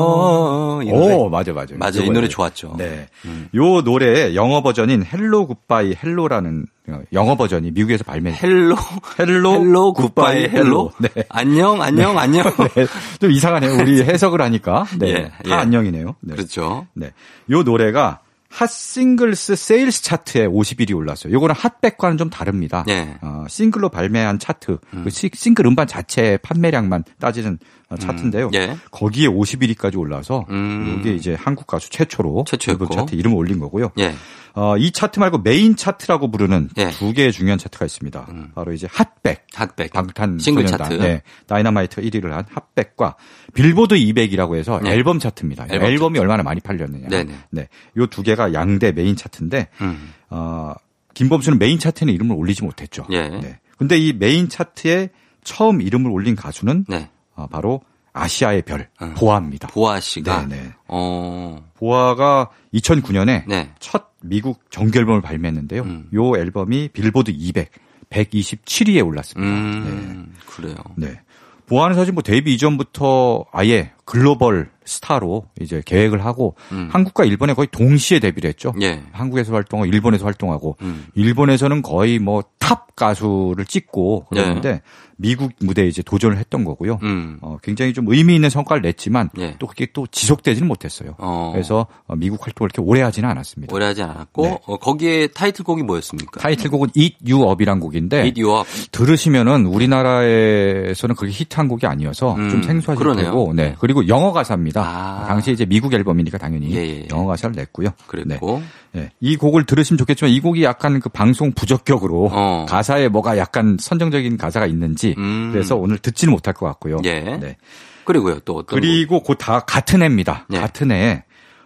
[0.91, 1.75] 오 맞아 맞아.
[1.77, 2.75] 맞아 이 노래 좋았죠.
[2.77, 3.07] 네.
[3.25, 3.47] 음.
[3.55, 6.65] 요 노래의 영어 버전인 Hello Goodbye Hello라는
[7.13, 8.33] 영어 버전이 미국에서 발매.
[8.33, 8.75] Hello
[9.19, 10.91] Hello Hello Goodbye Hello.
[10.99, 11.09] 네.
[11.29, 12.19] 안녕 안녕 네.
[12.21, 12.43] 안녕.
[12.75, 12.87] 네.
[13.19, 13.73] 좀 이상하네요.
[13.75, 14.85] 우리 해석을 하니까.
[14.97, 15.09] 네.
[15.09, 15.53] 예, 다 예.
[15.53, 16.15] 안녕이네요.
[16.21, 16.35] 네.
[16.35, 16.87] 그렇죠.
[16.93, 17.11] 네.
[17.49, 18.19] 요 노래가
[18.49, 21.33] Hot Singles Sales 차트에 50일이 올랐어요.
[21.33, 22.83] 요거는 핫백과는 좀 다릅니다.
[22.87, 23.17] 네.
[23.21, 25.03] 어, 싱글로 발매한 차트, 음.
[25.03, 27.59] 그 싱글 음반 자체 판매량만 따지는.
[27.95, 28.47] 차트인데요.
[28.47, 28.53] 음.
[28.53, 28.77] 예.
[28.91, 30.97] 거기에 51위까지 올라서 음.
[30.99, 32.89] 이게 이제 한국 가수 최초로 최초였고.
[32.89, 33.91] 차트 이름을 올린 거고요.
[33.99, 34.13] 예.
[34.55, 36.89] 어, 이 차트 말고 메인 차트라고 부르는 예.
[36.89, 38.25] 두 개의 중요한 차트가 있습니다.
[38.29, 38.51] 음.
[38.55, 43.15] 바로 이제 핫백, 핫백, 방탄 싱글 차트, 네, 다이너마이트 1위를 한 핫백과
[43.53, 44.91] 빌보드 200이라고 해서 네.
[44.91, 45.67] 앨범 차트입니다.
[45.69, 46.19] 앨범 차트.
[46.21, 47.07] 얼마나 많이 팔렸느냐.
[47.07, 47.33] 네네.
[47.51, 47.67] 네,
[47.97, 50.11] 요 두 개가 양대 메인 차트인데 음.
[50.31, 50.73] 어,
[51.13, 53.05] 김범수는 메인 차트에는 이름을 올리지 못했죠.
[53.11, 53.27] 예.
[53.29, 53.59] 네.
[53.77, 55.09] 근데 이 메인 차트에
[55.43, 57.09] 처음 이름을 올린 가수는 네.
[57.37, 57.81] 어, 바로
[58.11, 59.13] 아시아의 별 어.
[59.15, 59.67] 보아입니다.
[59.69, 60.73] 보아 씨가 네네.
[60.87, 61.63] 어.
[61.75, 63.71] 보아가 2009년에 네.
[63.79, 65.83] 첫 미국 정규 앨범을 발매했는데요.
[65.83, 66.09] 음.
[66.13, 67.71] 요 앨범이 빌보드 200
[68.09, 69.51] 127위에 올랐습니다.
[69.51, 70.41] 음, 네.
[70.45, 70.75] 그래요.
[70.95, 71.19] 네.
[71.67, 76.87] 보아는 사실 뭐 데뷔 이전부터 아예 글로벌 스타로 이제 계획을 하고 음.
[76.89, 78.73] 한국과 일본에 거의 동시에 데뷔를 했죠.
[78.81, 79.03] 예.
[79.11, 81.07] 한국에서 활동하고 일본에서 활동하고 음.
[81.13, 84.81] 일본에서는 거의 뭐 top 가수를 찍고 그러는데 예.
[85.15, 86.99] 미국 무대에 이제 도전을 했던 거고요.
[87.01, 87.37] 음.
[87.41, 89.55] 어, 굉장히 좀 의미 있는 성과를 냈지만 예.
[89.57, 91.15] 또 그게 또 지속되지는 못했어요.
[91.17, 91.51] 어.
[91.53, 93.73] 그래서 어, 미국 활동을 이렇게 오래 하지는 않았습니다.
[93.73, 94.59] 오래 하지 않았고 네.
[94.65, 96.41] 어, 거기에 타이틀곡이 뭐였습니까?
[96.41, 98.69] 타이틀곡은 Eat You Up이란 곡인데 Eat You Up.
[98.91, 102.49] 들으시면은 우리나라에서는 그게 히트한 곡이 아니어서 음.
[102.49, 103.25] 좀 생소하실 그러네요.
[103.27, 103.75] 테고 네.
[103.79, 104.81] 그리고 영어 가사입니다.
[104.81, 105.25] 아.
[105.27, 106.89] 당시 이제 미국 앨범이니까 당연히 예, 예.
[107.01, 107.07] 예.
[107.11, 107.89] 영어 가사를 냈고요.
[108.07, 109.01] 그랬고 네.
[109.01, 109.09] 네.
[109.19, 112.65] 이 곡을 들으시면 좋겠지만 이 곡이 약간 그 방송 부적격으로 어.
[112.67, 115.49] 가사에 뭐가 약간 선정적인 가사가 있는지 음.
[115.51, 116.99] 그래서 오늘 듣지는 못할 것 같고요.
[117.05, 117.21] 예.
[117.21, 117.57] 네.
[118.05, 120.45] 그리고요 또 어떤 그리고 곧 다 같은 해입니다.
[120.53, 120.59] 예.
[120.59, 121.23] 같은 해에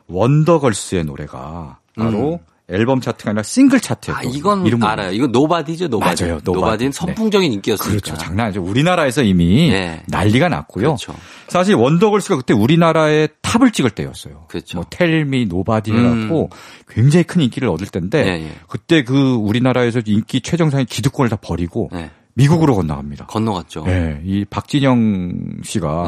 [0.07, 2.37] 원더걸스의 노래가 바로 음.
[2.71, 4.17] 앨범 차트가 아니라 싱글 차트예요.
[4.17, 5.11] 아, 이건 이름 알아요.
[5.11, 6.23] 이건 Nobody죠, Nobody.
[6.23, 6.39] 맞아요.
[6.43, 6.59] Nobody.
[6.59, 7.55] Nobody는 선풍적인 네.
[7.55, 7.89] 인기였으니까.
[7.89, 8.17] 그렇죠.
[8.17, 8.61] 장난 아니죠.
[8.61, 10.01] 우리나라에서 이미 네.
[10.07, 10.95] 난리가 났고요.
[10.95, 11.13] 그렇죠.
[11.47, 14.45] 사실 원더걸스가 그때 우리나라에 top을 찍을 때였어요.
[14.47, 14.77] 그렇죠.
[14.77, 16.57] 뭐 Tell Me, Nobody 해갖고 음.
[16.87, 18.51] 굉장히 큰 인기를 얻을 때인데 네, 예.
[18.67, 22.09] 그때 그 우리나라에서 인기 최정상의 기득권을 다 버리고 네.
[22.33, 23.25] 미국으로 건너갑니다.
[23.25, 23.83] 건너갔죠.
[23.85, 26.07] 네, 이 박진영 씨가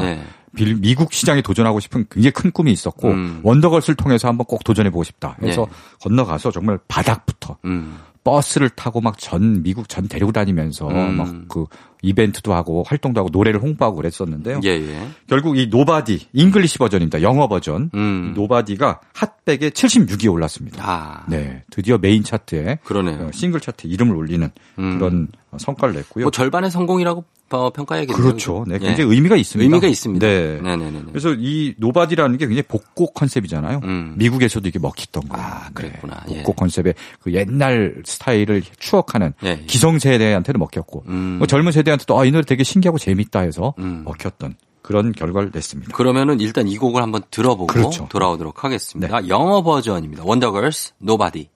[0.56, 0.74] 네.
[0.74, 3.40] 미국 시장에 도전하고 싶은 굉장히 큰 꿈이 있었고 음.
[3.42, 5.36] 원더걸스를 통해서 한번 꼭 도전해 보고 싶다.
[5.42, 5.76] 해서 네.
[6.02, 7.98] 건너가서 정말 바닥부터 음.
[8.24, 11.16] 버스를 타고 막 전 미국 전 데리고 다니면서 음.
[11.16, 11.66] 막그
[12.04, 14.60] 이벤트도 하고 활동도 하고 노래를 홍보하고 그랬었는데요.
[14.64, 15.08] 예, 예.
[15.26, 17.22] 결국 이 Nobody English 버전입니다.
[17.22, 17.90] 영어 버전.
[17.94, 18.32] 음.
[18.36, 20.82] 노바디가 핫백에 76위에 올랐습니다.
[20.84, 21.24] 아.
[21.28, 23.26] 네, 드디어 메인 차트에 그러네요.
[23.26, 24.98] 어, 싱글 차트 이름을 올리는 음.
[24.98, 26.24] 그런 성과를 냈고요.
[26.24, 28.16] 뭐 절반의 성공이라고 평가해야겠네요.
[28.16, 28.64] 그렇죠.
[28.66, 29.14] 네, 굉장히 예.
[29.14, 29.64] 의미가 있습니다.
[29.64, 30.26] 의미가 있습니다.
[30.26, 30.60] 네.
[30.60, 31.02] 네네네.
[31.08, 33.80] 그래서 이 Nobody라는 게 굉장히 복고 컨셉이잖아요.
[33.84, 34.14] 음.
[34.16, 35.46] 미국에서도 이게 먹혔던 거예요.
[35.46, 36.24] 아, 그랬구나.
[36.26, 36.36] 네.
[36.38, 36.54] 복고 예.
[36.56, 39.62] 컨셉의 그 옛날 스타일을 추억하는 예.
[39.66, 41.36] 기성세대한테도 먹혔고 음.
[41.38, 44.02] 뭐 젊은 세대 한테도 아, 이 노래 되게 신기하고 재밌다 해서 음.
[44.04, 45.96] 먹혔던 그런 결과를 냈습니다.
[45.96, 48.06] 그러면은 일단 이 곡을 한번 들어보고 그렇죠.
[48.10, 49.20] 돌아오도록 하겠습니다.
[49.20, 49.28] 네.
[49.28, 50.24] 영어 버전입니다.
[50.24, 51.48] 원더걸스 Nobody.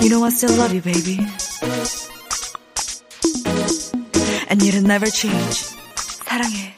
[0.00, 1.18] You know I still love you, baby.
[4.48, 5.76] And you'll never change.
[6.24, 6.75] 사랑해.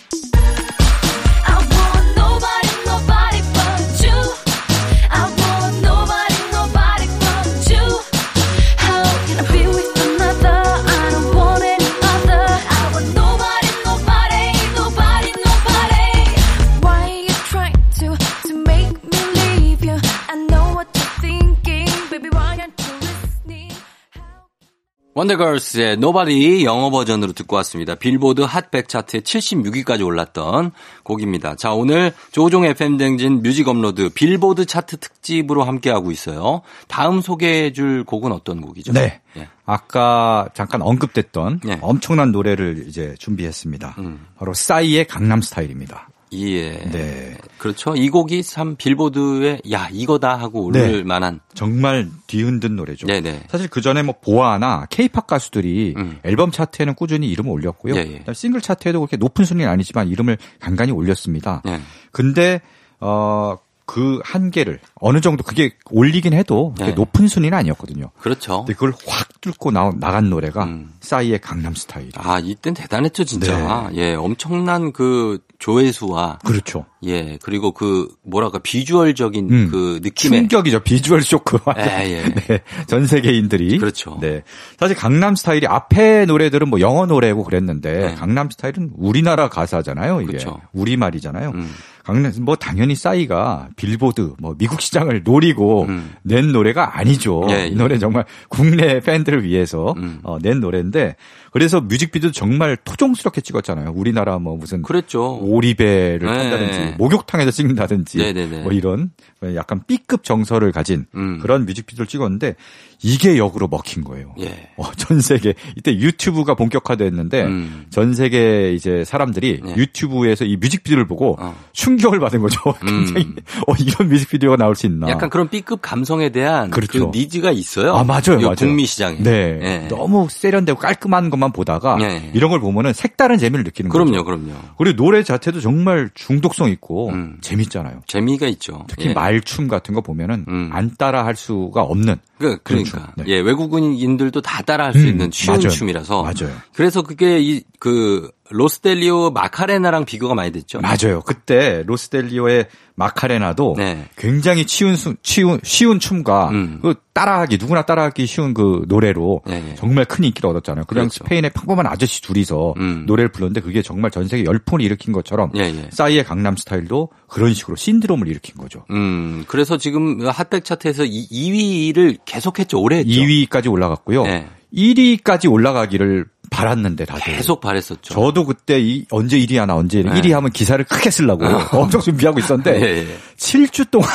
[25.18, 27.96] 원더걸스의 Nobody 영어 버전으로 듣고 왔습니다.
[27.96, 30.70] 빌보드 핫백 차트에 76위까지 올랐던
[31.02, 31.56] 곡입니다.
[31.56, 36.62] 자, 오늘 조종 FM 댕진 뮤직 업로드 빌보드 차트 특집으로 함께하고 있어요.
[36.86, 38.92] 다음 소개해 줄 곡은 어떤 곡이죠?
[38.92, 39.20] 네.
[39.36, 39.48] 예.
[39.66, 41.78] 아까 잠깐 언급됐던 예.
[41.80, 43.96] 엄청난 노래를 이제 준비했습니다.
[43.98, 44.24] 음.
[44.38, 46.07] 바로 싸이의 강남 스타일입니다.
[46.32, 46.72] 예.
[46.90, 47.36] 네.
[47.58, 47.94] 그렇죠.
[47.96, 51.02] 이 곡이 참 빌보드에 야 이거다 하고 오를 네.
[51.02, 53.06] 만한 정말 뒤흔든 노래죠.
[53.06, 53.44] 네네.
[53.48, 56.18] 사실 그 전에 뭐 보아나 케이팝 가수들이 음.
[56.24, 57.96] 앨범 차트에는 꾸준히 이름을 올렸고요.
[57.96, 58.32] 예, 예.
[58.34, 61.62] 싱글 차트에도 그렇게 높은 순위는 아니지만 이름을 간간히 올렸습니다.
[61.66, 61.80] 예.
[62.12, 62.60] 근데
[63.00, 63.56] 어
[63.88, 66.92] 그 한계를 어느 정도 그게 올리긴 해도 네.
[66.92, 68.10] 높은 순위는 아니었거든요.
[68.20, 68.58] 그렇죠.
[68.58, 70.92] 근데 그걸 확 뚫고 나, 나간 노래가 음.
[71.00, 72.10] 싸이의 강남 스타일.
[72.16, 73.88] 아, 이땐 대단했죠, 진짜.
[73.90, 73.96] 네.
[73.96, 76.84] 예, 엄청난 그 조회수와 그렇죠.
[77.04, 79.68] 예, 그리고 그 뭐랄까 비주얼적인 음.
[79.70, 80.80] 그 느낌의 충격이죠.
[80.80, 81.58] 비주얼 쇼크.
[81.78, 82.22] 예, 예.
[82.46, 84.18] 네, 전 세계인들이 그렇죠.
[84.20, 84.42] 네.
[84.78, 88.14] 사실 강남 스타일이 앞에 노래들은 뭐 영어 노래고 그랬는데 네.
[88.16, 90.20] 강남 스타일은 우리나라 가사잖아요.
[90.20, 90.60] 이게 그렇죠.
[90.72, 91.52] 우리말이잖아요.
[91.54, 91.72] 음.
[92.08, 96.10] 강남 뭐 당연히 싸이가 빌보드 뭐 미국 시장을 노리고 음.
[96.22, 97.46] 낸 노래가 아니죠.
[97.48, 97.66] 예, 예.
[97.68, 100.18] 이 노래 정말 국내 팬들을 위해서 음.
[100.24, 101.16] 어, 낸 노래인데
[101.52, 103.92] 그래서 뮤직비디오 정말 토종스럽게 찍었잖아요.
[103.94, 105.38] 우리나라 뭐 무슨 그랬죠.
[105.40, 106.26] 오리배를 네.
[106.26, 108.62] 한다든지 목욕탕에서 찍는다든지 네네네.
[108.62, 109.10] 뭐 이런
[109.54, 111.38] 약간 B급 정서를 가진 음.
[111.40, 112.56] 그런 뮤직비디오를 찍었는데
[113.02, 114.34] 이게 역으로 먹힌 거예요.
[114.40, 114.70] 예.
[114.76, 117.86] 어, 전 세계 이때 유튜브가 본격화됐는데 음.
[117.90, 119.76] 전 세계 이제 사람들이 예.
[119.76, 121.56] 유튜브에서 이 뮤직비디오를 보고 어.
[121.72, 122.60] 충격을 받은 거죠.
[122.80, 123.36] 굉장히 음.
[123.68, 125.08] 어, 이런 뮤직비디오가 나올 수 있나?
[125.08, 127.10] 약간 그런 B급 감성에 대한 그렇죠.
[127.10, 127.94] 그 니즈가 있어요.
[127.94, 128.54] 아 맞아요, 맞아요.
[128.56, 129.18] 북미 시장에.
[129.22, 129.88] 네, 예.
[129.88, 132.30] 너무 세련되고 깔끔한 것만 보다가 예.
[132.34, 134.24] 이런 걸 보면은 색다른 재미를 느끼는 그럼요, 거죠.
[134.24, 134.60] 그럼요, 그럼요.
[134.76, 137.38] 그리고 노래 자체도 정말 중독성 있고 음.
[137.40, 138.02] 재밌잖아요.
[138.06, 138.84] 재미가 있죠.
[138.88, 139.12] 특히 예.
[139.14, 140.70] 말춤 같은 거 보면은 음.
[140.72, 142.16] 안 따라 할 수가 없는.
[142.38, 143.24] 그, 그러니까 네.
[143.26, 145.68] 예 외국인들도 다 따라 할 수 음, 있는 쉬운 맞아요.
[145.70, 146.54] 춤이라서 맞아요.
[146.72, 150.80] 그래서 그게 이 그 로스델리오 마카레나랑 비교가 많이 됐죠.
[150.80, 151.20] 맞아요.
[151.24, 154.06] 그때 로스델리오의 마카레나도 네.
[154.16, 156.78] 굉장히 쉬운 쉬운 쉬운 춤과 음.
[156.82, 159.74] 그 따라하기 누구나 따라하기 쉬운 그 노래로 네, 네.
[159.76, 160.84] 정말 큰 인기를 얻었잖아요.
[160.86, 161.24] 그냥 그렇죠.
[161.24, 163.04] 스페인의 평범한 아저씨 둘이서 음.
[163.06, 165.88] 노래를 불렀는데 그게 정말 전 세계 열풍을 일으킨 것처럼 네, 네.
[165.92, 168.84] 싸이의 강남 스타일도 그런 식으로 신드롬을 일으킨 거죠.
[168.90, 169.44] 음.
[169.46, 172.80] 그래서 지금 핫백 차트에서 2 위를 계속했죠.
[172.80, 173.10] 오래 했죠.
[173.10, 174.24] 2위까지 올라갔고요.
[174.72, 178.14] 1위까지 올라가기를 바랐는데 다들 계속 바랬었죠.
[178.14, 180.10] 저도 그때 이 언제 1위 하나 언제 네.
[180.10, 181.68] 1위 하면 기사를 크게 쓰려고 어.
[181.72, 183.06] 엄청 준비하고 있었는데 네.
[183.36, 184.08] 7주 동안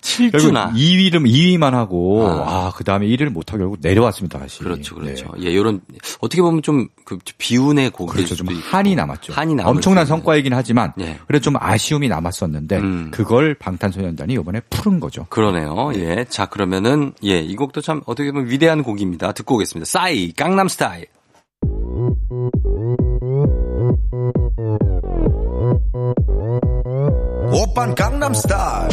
[0.00, 4.60] 7주나 2위를 2위만 하고 아, 아 그다음에 1위를 못 하고 결국 내려왔습니다 다시.
[4.60, 5.26] 그렇죠, 그렇죠.
[5.36, 5.46] 네.
[5.46, 5.80] 예, 이런
[6.20, 9.32] 어떻게 보면 좀 그 비운의 곡이 그렇죠, 좀 한이 남았죠.
[9.32, 11.18] 한이 남 엄청난 성과이긴 하지만 네.
[11.26, 13.10] 그래도 좀 아쉬움이 남았었는데 음.
[13.10, 15.26] 그걸 방탄소년단이 이번에 푸른 거죠.
[15.28, 15.90] 그러네요.
[15.96, 19.32] 예, 자 그러면은 예, 이 곡도 참 어떻게 보면 위대한 곡입니다.
[19.32, 19.90] 듣고 오겠습니다.
[19.90, 21.06] 싸이 강남 스타일.
[27.62, 28.88] 오빤 강남스타일.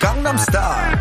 [0.00, 0.98] 강남스타일.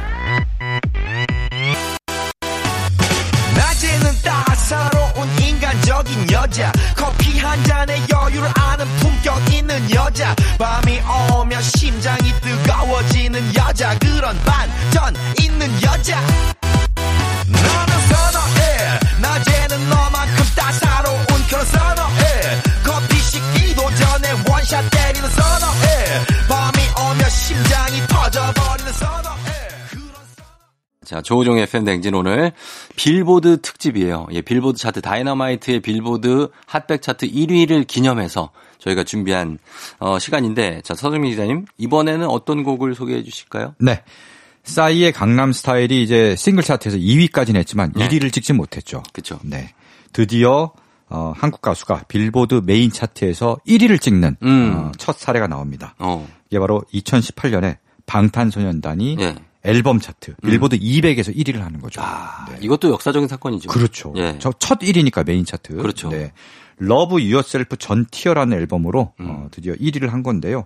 [3.55, 6.73] 낮에는 따사로운 인간적인 여자.
[6.97, 10.35] 커피 한 잔에 여유를 아는 품격 있는 여자.
[10.57, 10.99] 밤이
[11.31, 13.97] 오면 심장이 뜨거워지는 여자.
[13.99, 16.19] 그런 반전 있는 여자.
[17.47, 18.99] 나는 선어해.
[19.21, 22.68] 낮에는 너만큼 따사로운 그런 선어해
[23.89, 29.39] 커피 식기도 전에 원샷 때리는 사나이 밤이 오면 심장이 터져버리는 사나이
[31.05, 32.51] 자, 조우종의 FM 대행진 오늘
[32.95, 34.27] 빌보드 특집이에요.
[34.31, 39.57] 예, 빌보드 차트 다이너마이트의 빌보드 핫백 차트 1위를 기념해서 저희가 준비한
[39.97, 43.73] 어, 시간인데 자, 서정민 기자님 이번에는 어떤 곡을 소개해 주실까요?
[43.79, 44.03] 네.
[44.65, 48.07] 싸이의 강남 스타일이 이제 싱글 차트에서 2위까지는 했지만 네.
[48.07, 49.01] 1위를 찍지 못했죠.
[49.11, 49.39] 그렇죠.
[49.43, 49.73] 네.
[50.13, 50.73] 드디어
[51.09, 54.73] 어, 한국 가수가 빌보드 메인 차트에서 1위를 찍는 음.
[54.75, 55.95] 어, 첫 사례가 나옵니다.
[55.99, 56.27] 어.
[56.49, 59.35] 이게 바로 2018년에 방탄소년단이 네.
[59.63, 60.79] 앨범 차트 빌보드 음.
[60.79, 62.01] 200에서 1위를 하는 거죠.
[62.01, 62.57] 아, 네.
[62.61, 63.69] 이것도 역사적인 사건이죠.
[63.69, 64.13] 그렇죠.
[64.17, 64.37] 예.
[64.39, 65.75] 저첫 1위니까 메인 차트.
[65.75, 66.09] 그렇죠.
[66.09, 66.31] 네.
[66.77, 69.29] Love Yourself 전 Tear라는 앨범으로 음.
[69.29, 70.63] 어, 드디어 1위를 한 건데요.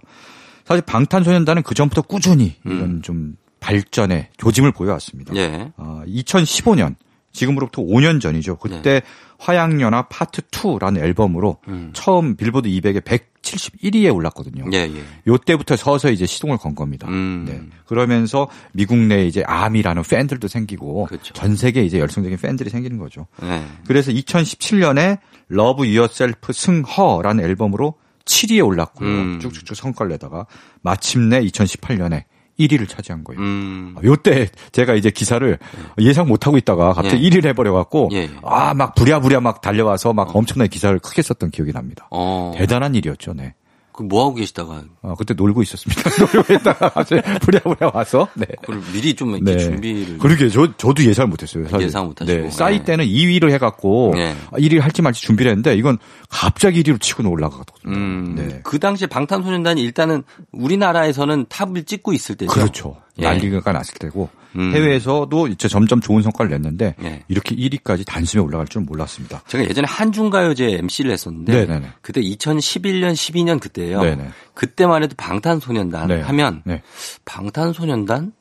[0.65, 2.71] 사실 방탄소년단은 그 전부터 꾸준히 음.
[2.71, 5.35] 이런 좀 발전의 조짐을 보여왔습니다.
[5.35, 5.71] 예.
[5.77, 6.95] 어, 2015년
[7.33, 8.57] 지금으로부터 5년 전이죠.
[8.57, 9.01] 그때 네.
[9.39, 11.89] 화양연화 파트 2라는 앨범으로 음.
[11.93, 14.65] 처음 빌보드 200에 171위에 올랐거든요.
[14.71, 15.03] 예, 예.
[15.27, 17.09] 요때부터 서서히 이제 시동을 건 겁니다.
[17.09, 17.45] 음.
[17.45, 17.61] 네.
[17.85, 21.33] 그러면서 미국 내에 이제 아미라는 팬들도 생기고 그렇죠.
[21.33, 23.27] 전 세계에 이제 열성적인 팬들이 생기는 거죠.
[23.41, 23.65] 네.
[23.85, 25.17] 그래서 2017년에
[25.49, 29.09] Love Yourself 승 Her라는 앨범으로 7위에 올랐고요.
[29.09, 29.39] 음.
[29.41, 30.45] 쭉쭉쭉 성과를 내다가
[30.81, 32.23] 마침내 2018년에
[32.59, 33.41] 1위를 차지한 거예요.
[33.41, 33.95] 음.
[34.03, 35.57] 요때 제가 이제 기사를
[35.99, 37.29] 예상 못 하고 있다가 갑자기 예.
[37.29, 38.29] 1위를 해버려 갖고 예.
[38.43, 42.07] 아막 부랴부랴 막 달려와서 막 엄청나게 기사를 크게 썼던 기억이 납니다.
[42.11, 42.53] 어.
[42.55, 43.55] 대단한 일이었죠, 네.
[43.93, 44.83] 그 뭐 하고 계시다가?
[45.01, 46.01] 어, 그때 놀고 있었습니다.
[46.33, 48.27] 놀고 있다가 갑자기 부랴부랴 와서.
[48.33, 48.45] 네.
[48.61, 49.57] 그걸 미리 좀 이렇게 네.
[49.57, 50.17] 준비를.
[50.17, 51.67] 그러게 저 저도 예상 못했어요.
[51.69, 51.87] 사실.
[51.87, 52.41] 예상 못하시고.
[52.41, 52.49] 네.
[52.49, 52.83] 싸이 네.
[52.83, 54.35] 때는 2위를 해갖고 네.
[54.53, 57.93] 1위 할지 말지 준비를 했는데 이건 갑자기 1위로 치고 올라가거든요.
[57.93, 58.61] 음, 네.
[58.63, 62.51] 그 당시에 방탄소년단이 일단은 우리나라에서는 탑을 찍고 있을 때죠.
[62.51, 62.97] 그렇죠.
[63.19, 63.23] 예.
[63.23, 64.73] 난리가 났을 때고 음.
[64.73, 67.23] 해외에서도 이제 점점 좋은 성과를 냈는데 네.
[67.27, 69.43] 이렇게 1위까지 단숨에 올라갈 줄은 몰랐습니다.
[69.47, 71.87] 제가 예전에 한중가요제 MC를 했었는데 네네네.
[72.01, 74.01] 그때 2011년 12년 그때예요.
[74.01, 74.29] 네네.
[74.53, 76.21] 그때만 해도 방탄소년단 네.
[76.21, 76.81] 하면 네.
[77.25, 78.33] 방탄소년단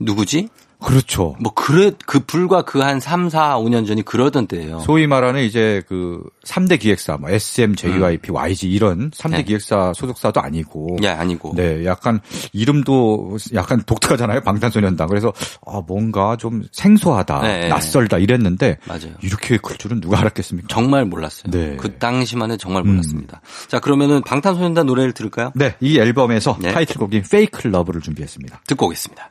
[0.00, 0.48] 누구지?
[0.78, 1.36] 그렇죠.
[1.40, 4.78] 뭐 그래 그 불과 그 한 3, 4, 5년 전이 그러던 때예요.
[4.80, 8.36] 소위 말하는 이제 그 3대 기획사 뭐 SM, JYP, 음.
[8.36, 9.42] YG 이런 3대 네.
[9.42, 11.54] 기획사 소속사도 아니고 예, 아니고.
[11.56, 12.20] 네, 약간
[12.52, 14.42] 이름도 약간 독특하잖아요.
[14.42, 15.08] 방탄소년단.
[15.08, 15.32] 그래서
[15.66, 19.14] 아 뭔가 좀 생소하다, 네, 낯설다 이랬는데 맞아요.
[19.22, 20.68] 이렇게 클 줄은 누가 알았겠습니까?
[20.70, 21.50] 정말 몰랐어요.
[21.50, 21.76] 네.
[21.76, 23.40] 그 당시만 해도 정말 몰랐습니다.
[23.42, 23.68] 음.
[23.68, 25.50] 자, 그러면은 방탄소년단 노래를 들을까요?
[25.54, 26.72] 네, 이 앨범에서 네.
[26.72, 28.60] 타이틀곡인 Fake Love를 준비했습니다.
[28.66, 29.30] 듣고 오겠습니다.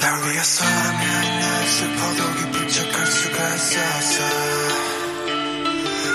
[0.00, 4.16] 날 위해서라면 난 슬퍼도 기쁜 척할 수가 있었어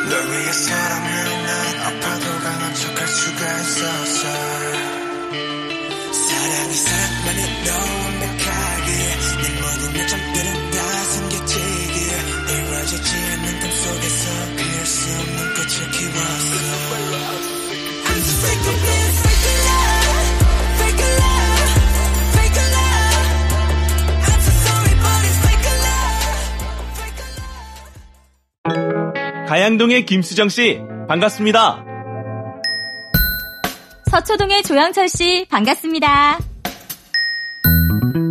[0.10, 4.22] 널 위해서라면 난 아파도 강한 척할 수가 있었어
[6.14, 8.90] 사랑이 사랑만이 너무 완벽하게
[9.42, 11.98] 내 모든 요점들은 다 숨겨지게
[12.54, 14.24] 이루어지지 않는 꿈 속에서
[14.56, 16.54] 피할 수 없는 꽃을 키웠어.
[18.06, 19.03] I'm so
[29.48, 31.84] 가양동의 김수정 씨, 반갑습니다.
[34.10, 36.40] 서초동의 조영철 씨, 반갑습니다.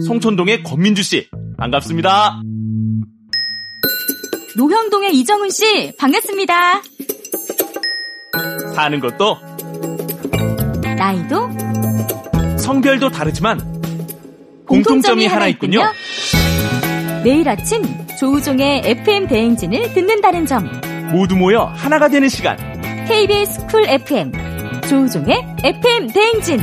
[0.06, 1.28] 송촌동의 권민주 씨,
[1.58, 2.40] 반갑습니다.
[4.56, 6.82] 노형동의 이정훈 씨, 반갑습니다.
[8.74, 9.36] 사는 것도
[10.96, 11.50] 나이도
[12.58, 15.82] 성별도 다르지만 공통점이, 공통점이 하나 있군요.
[17.22, 17.82] 매일 아침
[18.22, 20.64] 조우종의 FM 대행진을 듣는다는 점.
[21.10, 22.56] 모두 모여 하나가 되는 시간.
[23.08, 24.30] KBS 쿨 FM
[24.88, 26.60] 조우종의 FM 대행진.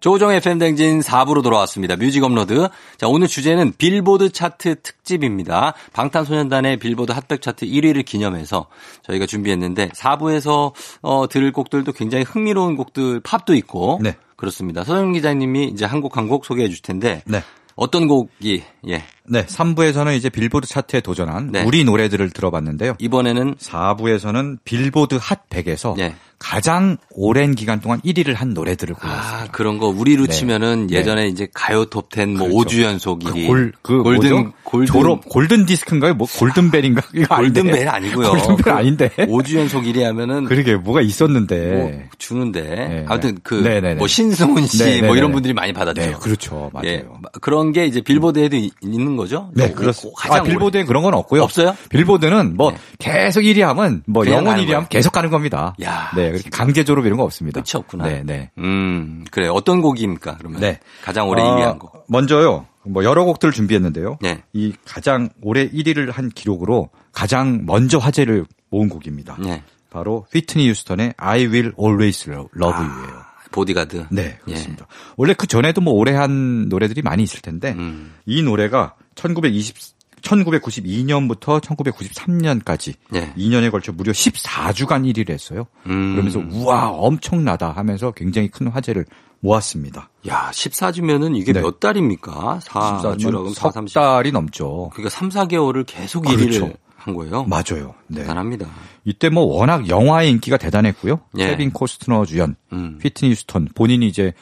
[0.00, 1.94] 조우종의 FM 대행진 4부로 돌아왔습니다.
[1.94, 2.68] 뮤직 업로드.
[2.96, 5.74] 자, 오늘 주제는 빌보드 차트 특집입니다.
[5.92, 8.66] 방탄소년단의 빌보드 핫백 차트 1위를 기념해서
[9.04, 10.72] 저희가 준비했는데 4부에서
[11.02, 14.16] 어, 들을 곡들도 굉장히 흥미로운 곡들 팝도 있고 네.
[14.34, 14.82] 그렇습니다.
[14.82, 17.40] 서영 기자님이 이제 한 곡 한 곡 소개해 주실 텐데 네.
[17.76, 19.04] 어떤 곡이 예.
[19.28, 21.62] 네, 3부에서는 이제 빌보드 차트에 도전한 네.
[21.62, 22.94] 우리 노래들을 들어봤는데요.
[22.98, 26.14] 이번에는 4부에서는 빌보드 핫 100에서 네.
[26.38, 29.44] 가장 오랜 기간 동안 1위를 한 노래들을 골랐어요.
[29.44, 30.32] 아, 그런 거 우리로 네.
[30.32, 30.96] 치면은 네.
[30.98, 31.28] 예전에 네.
[31.28, 32.68] 이제 가요 톱10 뭐 그렇죠.
[32.76, 33.32] 5주 연속 1위.
[33.42, 36.14] 그 골, 그 골든 골든 졸업 골든 디스크인가요?
[36.14, 37.02] 뭐 골든벨인가?
[37.14, 38.30] 이거 골든벨 아니고요.
[38.30, 39.10] 골든벨 그 아닌데.
[39.16, 43.04] 5주 연속 1위 하면은 그러게 뭐가 있었는데 뭐 주는데 네.
[43.08, 43.56] 아무튼 그
[43.98, 46.00] 뭐 신승훈 씨 뭐 이런 분들이 많이 받았죠.
[46.00, 46.70] 네, 그렇죠.
[46.72, 46.86] 맞아요.
[46.88, 47.04] 예,
[47.40, 49.50] 그런 게 이제 빌보드에도 있는 거죠?
[49.54, 50.34] 네, 그렇습니다.
[50.34, 51.42] 아, 빌보드에 그런 건 없고요.
[51.42, 51.76] 없어요?
[51.90, 52.78] 빌보드는 뭐 네.
[52.98, 55.74] 계속 1위 하면 뭐 영원 1위 하면 계속 가는 겁니다.
[55.82, 57.60] 야, 네, 그렇게 강제 졸업 이런 거 없습니다.
[57.60, 58.04] 끝이 없구나.
[58.04, 58.50] 네, 네.
[58.58, 59.48] 음, 그래.
[59.48, 60.36] 어떤 곡입니까?
[60.38, 60.80] 그러면 네.
[61.02, 62.04] 가장 오래 1위 한 어, 곡.
[62.08, 62.66] 먼저요.
[62.84, 64.18] 뭐 여러 곡들을 준비했는데요.
[64.20, 64.42] 네.
[64.52, 69.36] 이 가장 올해 1위를 한 기록으로 가장 먼저 화제를 모은 곡입니다.
[69.40, 69.62] 네.
[69.90, 73.16] 바로 휘트니 유스턴의 I Will Always Love You예요.
[73.16, 74.06] 아, 보디가드.
[74.10, 74.86] 네, 그렇습니다.
[74.90, 74.94] 예.
[75.16, 78.14] 원래 그 전에도 뭐 오래 한 노래들이 많이 있을 텐데 음.
[78.26, 83.32] 이 노래가 1920 1992년부터 1993년까지 네.
[83.36, 85.66] 2년에 걸쳐 무려 14주간 1위를 했어요.
[85.86, 86.14] 음.
[86.14, 89.06] 그러면서 우와 엄청나다 하면서 굉장히 큰 화제를
[89.40, 90.10] 모았습니다.
[90.28, 91.60] 야, 14주면은 이게 네.
[91.60, 92.60] 몇 달입니까?
[92.62, 93.94] 4주라고 석 30.
[93.94, 94.90] 달이 넘죠.
[94.92, 96.66] 그러니까 3, 4개월을 계속 그렇죠.
[96.66, 97.44] 1위를 한 거예요.
[97.44, 97.94] 맞아요.
[98.08, 98.22] 네.
[98.22, 98.66] 대단합니다.
[99.04, 101.20] 이때 뭐 워낙 영화의 인기가 대단했고요.
[101.38, 101.48] 예.
[101.48, 102.98] 케빈 코스트너 주연, 음.
[103.00, 104.32] 휘트니 휴스턴 본인이 이제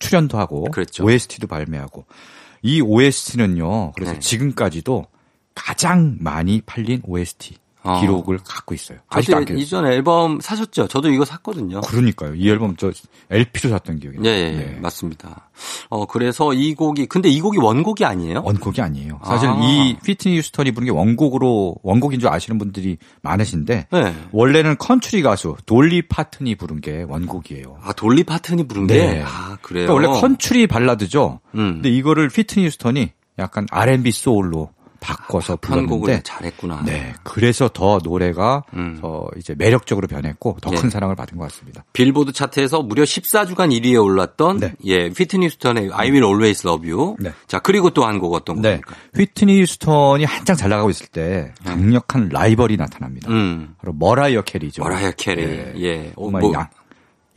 [0.00, 1.04] 출연도 하고 그랬죠.
[1.04, 2.06] OST도 발매하고
[2.62, 3.92] 이 OST는요.
[3.92, 4.18] 그래서 네.
[4.18, 5.06] 지금까지도
[5.54, 8.00] 가장 많이 팔린 OST 어.
[8.00, 8.98] 기록을 갖고 있어요.
[9.08, 10.88] 아직도 이전 앨범 사셨죠?
[10.88, 11.80] 저도 이거 샀거든요.
[11.80, 12.34] 그러니까요.
[12.34, 12.90] 이 앨범 저
[13.30, 14.24] LP로 샀던 기억이 나요.
[14.24, 15.50] 네, 네, 맞습니다.
[15.88, 18.42] 어 그래서 이 곡이 근데 이 곡이 원곡이 아니에요?
[18.44, 19.20] 원곡이 아니에요.
[19.24, 19.58] 사실 아.
[19.62, 24.14] 이 휘트니 휴스턴이 부른 게 원곡으로 원곡인 줄 아시는 분들이 많으신데 네.
[24.32, 27.78] 원래는 컨트리 가수 돌리 파튼이 부른 게 원곡이에요.
[27.82, 28.94] 아 돌리 파튼이 부른 네.
[28.94, 29.24] 게?
[29.24, 29.86] 아 그래요.
[29.86, 31.40] 그러니까 원래 컨트리 발라드죠.
[31.54, 31.74] 음.
[31.74, 34.70] 근데 이거를 휘트니 휴스턴이 약간 R&B 소울로
[35.00, 36.82] 바꿔서 불렀는데 잘했구나.
[36.84, 38.98] 네, 그래서 더 노래가 음.
[39.00, 40.90] 더 이제 매력적으로 변했고 더큰 예.
[40.90, 41.84] 사랑을 받은 것 같습니다.
[41.92, 44.74] 빌보드 차트에서 무려 14주간 1위에 올랐던 네.
[44.84, 47.16] 예 휘트니 휴스턴의 I Will Always Love You.
[47.18, 47.32] 네.
[47.46, 48.80] 자 그리고 또 한 곡 어떤 네.
[48.80, 48.94] 곡입니까?
[49.16, 51.70] 휘트니 휴스턴이 한창 잘 나가고 있을 때 네.
[51.70, 53.30] 강력한 라이벌이 나타납니다.
[53.30, 53.74] 음.
[53.78, 54.82] 바로 머라이어 캐리죠.
[54.82, 55.42] 머라이어 캐리.
[55.42, 55.72] 예.
[55.78, 56.12] 예.
[56.14, 56.52] 정말 뭐.
[56.54, 56.68] 양,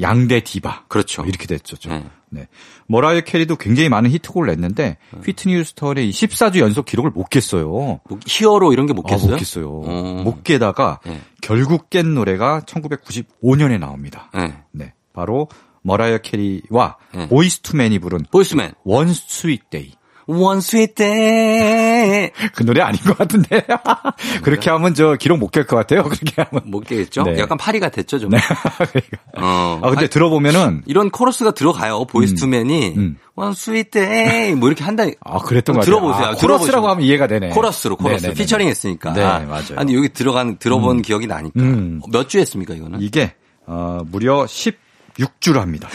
[0.02, 0.86] 양대 디바.
[0.88, 1.24] 그렇죠.
[1.26, 1.78] 이렇게 됐죠.
[1.90, 2.06] 네.
[2.30, 2.48] 네.
[2.88, 5.22] 머라이어 캐리도 굉장히 많은 히트곡을 냈는데 음.
[5.24, 7.70] 휘트니 휴스턴의 14주 연속 기록을 못 깼어요.
[7.70, 9.28] 뭐 Hero 이런 게 못 깼어요?
[9.28, 9.82] 아, 못 깼어요.
[9.82, 10.24] 음.
[10.24, 11.22] 못 깨다가 네.
[11.42, 14.30] 결국 깬 노래가 1995년에 나옵니다.
[14.34, 14.54] 네.
[14.72, 14.94] 네.
[15.14, 15.48] 바로
[15.84, 17.28] 머라이어 캐리와 네.
[17.30, 19.92] 보이스 투맨이 부른 보이스맨 One Sweet Day.
[20.28, 22.32] One Sweet Day.
[22.56, 23.66] 그 노래 아닌 것 같은데.
[24.44, 26.04] 그렇게 하면 저 기록 못 깰 것 같아요.
[26.04, 26.64] 그렇게 하면.
[26.66, 27.24] 못 깨겠죠?
[27.24, 27.38] 네.
[27.40, 28.30] 약간 파리가 됐죠, 좀.
[28.32, 28.38] 네.
[29.38, 29.80] 어.
[29.84, 30.84] 아, 근데 들어보면은.
[30.86, 32.06] 이런 코러스가 들어가요.
[32.06, 32.94] 보이스투맨이.
[32.96, 33.00] 음.
[33.00, 33.18] 음.
[33.36, 34.56] One Sweet Day.
[34.56, 35.04] 뭐 이렇게 한다.
[35.22, 35.86] 아, 그랬던 것 같아요.
[35.96, 36.26] 들어보세요.
[36.28, 37.50] 아, 코러스라고 하면 이해가 되네.
[37.50, 38.24] 코러스로, 코러스.
[38.24, 38.38] 네네네.
[38.40, 39.14] 피처링 했으니까.
[39.14, 39.64] 네, 맞아요.
[39.78, 41.02] 아니, 여기 들어간, 들어본 음.
[41.02, 41.60] 기억이 나니까.
[41.62, 42.02] 음.
[42.12, 43.02] 몇주 했습니까, 이거는?
[43.02, 43.34] 이게,
[43.66, 45.90] 어, 무려 16주를 합니다.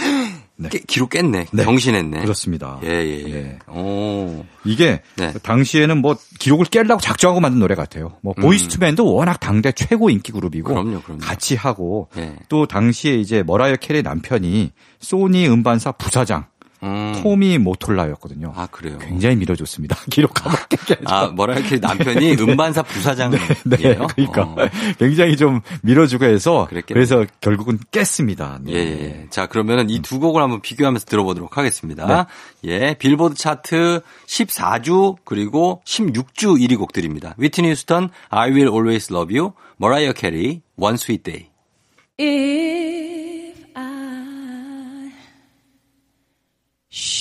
[0.60, 0.68] 네.
[0.70, 1.46] 깨, 기록 깼네.
[1.52, 1.62] 네.
[1.62, 2.20] 경신했네.
[2.20, 2.80] 그렇습니다.
[2.82, 3.34] 예, 예, 예.
[3.34, 3.58] 예.
[3.72, 4.44] 오.
[4.64, 5.32] 이게 네.
[5.42, 8.16] 당시에는 뭐 기록을 깨려고 작정하고 만든 노래 같아요.
[8.22, 8.42] 뭐 음.
[8.42, 11.20] 보이스투맨도 워낙 당대 최고 인기 그룹이고 그럼요, 그럼요.
[11.20, 12.34] 같이 하고 예.
[12.48, 16.46] 또 당시에 이제 머라이어 캐리 남편이 소니 음반사 부사장
[16.82, 17.20] 음.
[17.22, 18.52] 토미 모톨라였거든요.
[18.56, 18.98] 아 그래요.
[18.98, 19.96] 굉장히 밀어줬습니다.
[20.10, 20.76] 기록 가볍게.
[21.06, 23.42] 아 뭐라 이렇게 남편이 음반사 부사장이에요.
[23.64, 24.56] 네, 네, 그러니까 어.
[24.98, 26.94] 굉장히 좀 밀어주고 해서 그랬겠네.
[26.94, 28.58] 그래서 결국은 깼습니다.
[28.62, 28.72] 네.
[28.72, 29.26] 예, 예.
[29.30, 32.26] 자 그러면은 이 두 곡을 한번 비교하면서 들어보도록 하겠습니다.
[32.62, 32.70] 네.
[32.70, 37.34] 예, 빌보드 차트 14주 그리고 16주 1위 곡들입니다.
[37.36, 41.48] 휘트니 휴스턴 I Will Always Love You, 머라이어 캐리 One Sweet Day.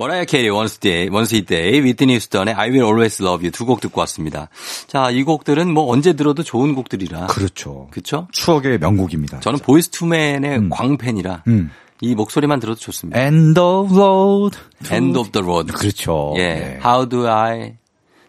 [0.00, 3.50] 머라이어 캐리 One Sweet Day, One Sweet Day, 휘트니 휴스턴의 I Will Always Love You
[3.50, 4.48] 두 곡 듣고 왔습니다.
[4.86, 7.26] 자, 이 곡들은 뭐 언제 들어도 좋은 곡들이라.
[7.26, 7.86] 그렇죠.
[7.90, 8.26] 그렇죠?
[8.32, 9.40] 추억의 명곡입니다.
[9.40, 10.70] 저는 보이스 투맨의 음.
[10.70, 11.70] 광팬이라 음.
[12.00, 13.20] 이 목소리만 들어도 좋습니다.
[13.20, 14.56] End of road.
[14.90, 15.70] End of the road.
[15.70, 16.32] 그렇죠.
[16.38, 16.40] 예.
[16.40, 16.80] 네.
[16.82, 17.74] How do I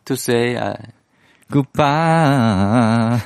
[0.03, 0.73] to say I
[1.51, 3.19] goodbye.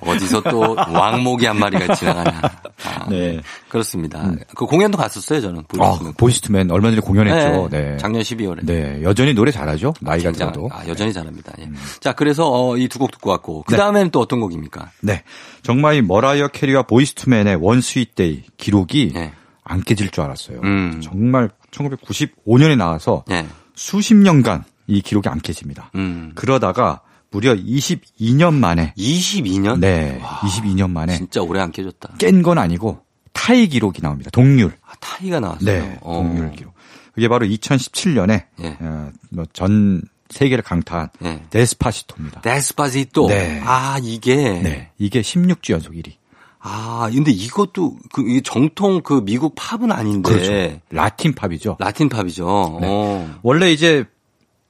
[0.00, 2.40] 어디서 또 왕모기 한 마리가 지나가냐.
[2.84, 3.40] 아, 네.
[3.68, 4.22] 그렇습니다.
[4.24, 4.38] 음.
[4.54, 5.62] 그 공연도 갔었어요, 저는.
[5.68, 6.12] 보이스투맨.
[6.12, 7.68] 아, 보이스투맨 얼마 전에 공연했죠.
[7.70, 7.92] 네.
[7.92, 7.96] 네.
[7.96, 8.64] 작년 12월에.
[8.64, 9.00] 네.
[9.02, 9.94] 여전히 노래 잘하죠.
[10.00, 10.68] 나이가 들어도.
[10.72, 11.52] 아, 여전히 잘합니다.
[11.60, 11.64] 예.
[11.64, 11.74] 음.
[12.00, 13.62] 자, 그래서 어, 이두 곡 듣고 왔고.
[13.66, 14.10] 그 다음에는 네.
[14.10, 14.90] 또 어떤 곡입니까?
[15.00, 15.22] 네.
[15.62, 19.32] 정말 이 머라이어 캐리와 보이스투맨의 One Sweet Day 기록이 네.
[19.64, 20.60] 안 깨질 줄 알았어요.
[20.62, 21.00] 음.
[21.02, 23.46] 정말 1995년에 나와서 네.
[23.74, 25.90] 수십 년간 이 기록이 안 깨집니다.
[25.94, 26.32] 음.
[26.34, 29.78] 그러다가 무려 22년 만에 22년?
[29.80, 30.20] 네.
[30.22, 32.14] 와, 22년 만에 진짜 오래 안 깨졌다.
[32.18, 33.00] 깬 건 아니고
[33.32, 34.30] 타이 기록이 나옵니다.
[34.30, 34.72] 동률.
[34.86, 35.66] 아, 타이가 나왔어요.
[35.82, 35.98] 네.
[36.02, 36.14] 어.
[36.22, 36.74] 동률 기록.
[37.14, 38.76] 그게 바로 2017년에 예.
[38.80, 41.42] 어, 뭐전 세계를 강타한 예.
[41.50, 42.40] 데스파시토입니다.
[42.42, 43.28] 데스파시토.
[43.28, 43.60] 네.
[43.64, 44.90] 아, 이게 네.
[44.98, 46.12] 이게 16주 연속 1위.
[46.60, 50.80] 아, 근데 이것도 그 정통 그 미국 팝은 아닌데 그렇죠.
[50.90, 51.76] 라틴 팝이죠.
[51.78, 52.78] 라틴 팝이죠.
[52.80, 52.86] 네.
[52.90, 53.38] 어.
[53.42, 54.04] 원래 이제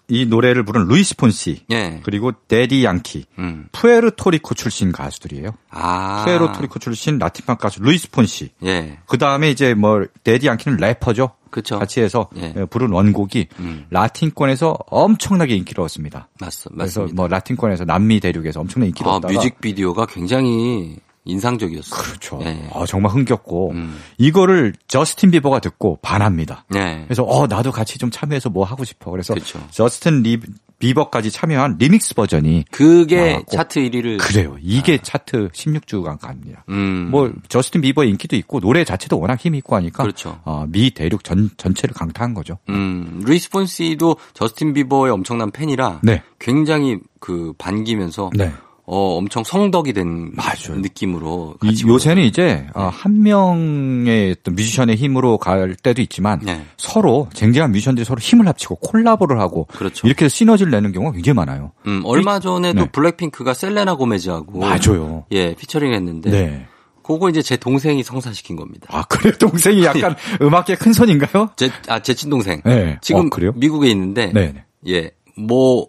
[0.08, 2.00] 이 노래를 부른 루이스 폰시 예.
[2.04, 3.68] 그리고 대디 양키 음.
[3.72, 5.50] 푸에르토리코 출신 가수들이에요.
[5.70, 6.24] 아.
[6.24, 8.50] 푸에르토리코 출신 라틴팝 가수 루이스 폰시.
[8.64, 8.98] 예.
[9.06, 11.30] 그 다음에 이제 뭐 대디 양키는 래퍼죠.
[11.50, 11.78] 그렇죠.
[11.78, 12.52] 같이 해서 예.
[12.68, 13.86] 부른 원곡이 음.
[13.90, 16.28] 라틴권에서 엄청나게 인기를 얻습니다.
[16.40, 16.84] 맞, 맞습니다.
[16.84, 22.02] 그래서 뭐 라틴권에서 남미 대륙에서 엄청나게 인기를 아, 얻다가 뮤직비디오가 굉장히 인상적이었어요.
[22.02, 22.38] 그렇죠.
[22.38, 22.68] 네.
[22.72, 23.98] 아, 정말 흥겹고 음.
[24.18, 26.64] 이거를 저스틴 비버가 듣고 반합니다.
[26.68, 27.04] 네.
[27.06, 29.10] 그래서 어 나도 같이 좀 참여해서 뭐 하고 싶어.
[29.10, 29.58] 그래서 그렇죠.
[29.70, 30.38] 저스틴 리,
[30.78, 33.56] 비버까지 참여한 리믹스 버전이 그게 나왔고.
[33.56, 34.56] 차트 1위를 그래요.
[34.60, 35.02] 이게 아.
[35.02, 36.64] 차트 16주간 갑니다.
[36.68, 37.08] 음.
[37.10, 40.40] 뭐 저스틴 비버의 인기도 있고 노래 자체도 워낙 힘이 있고 하니까 그렇죠.
[40.44, 42.58] 어, 미 대륙 전 전체를 강타한 거죠.
[42.68, 43.22] 음.
[43.24, 46.22] 루이스 폰시도 저스틴 비버의 엄청난 팬이라 네.
[46.38, 48.52] 굉장히 그 반기면서 네.
[48.86, 50.78] 어, 엄청 성덕이 된 맞아요.
[50.80, 51.54] 느낌으로.
[51.86, 52.88] 요새는 이제 어, 네.
[52.92, 56.64] 한 명의 어떤 뮤지션의 힘으로 갈 때도 있지만 네.
[56.76, 60.06] 서로 쟁쟁한 뮤지션들이 서로 힘을 합치고 콜라보를 하고 그렇죠.
[60.06, 61.72] 이렇게 시너지를 내는 경우가 굉장히 많아요.
[61.86, 62.90] 음, 얼마 전에도 네.
[62.90, 65.24] 블랙핑크가 셀레나 고메즈하고 맞아요.
[65.32, 66.66] 예, 피처링 했는데 네.
[67.02, 68.86] 그거 이제 제 동생이 성사시킨 겁니다.
[68.90, 69.34] 아, 그래요?
[69.38, 71.50] 동생이 약간 음악계 큰 손인가요?
[71.56, 72.62] 제, 아, 제 친동생.
[72.64, 72.98] 네.
[73.02, 74.32] 지금 어, 미국에 있는데.
[74.32, 74.64] 네.
[74.88, 75.10] 예.
[75.36, 75.88] 뭐,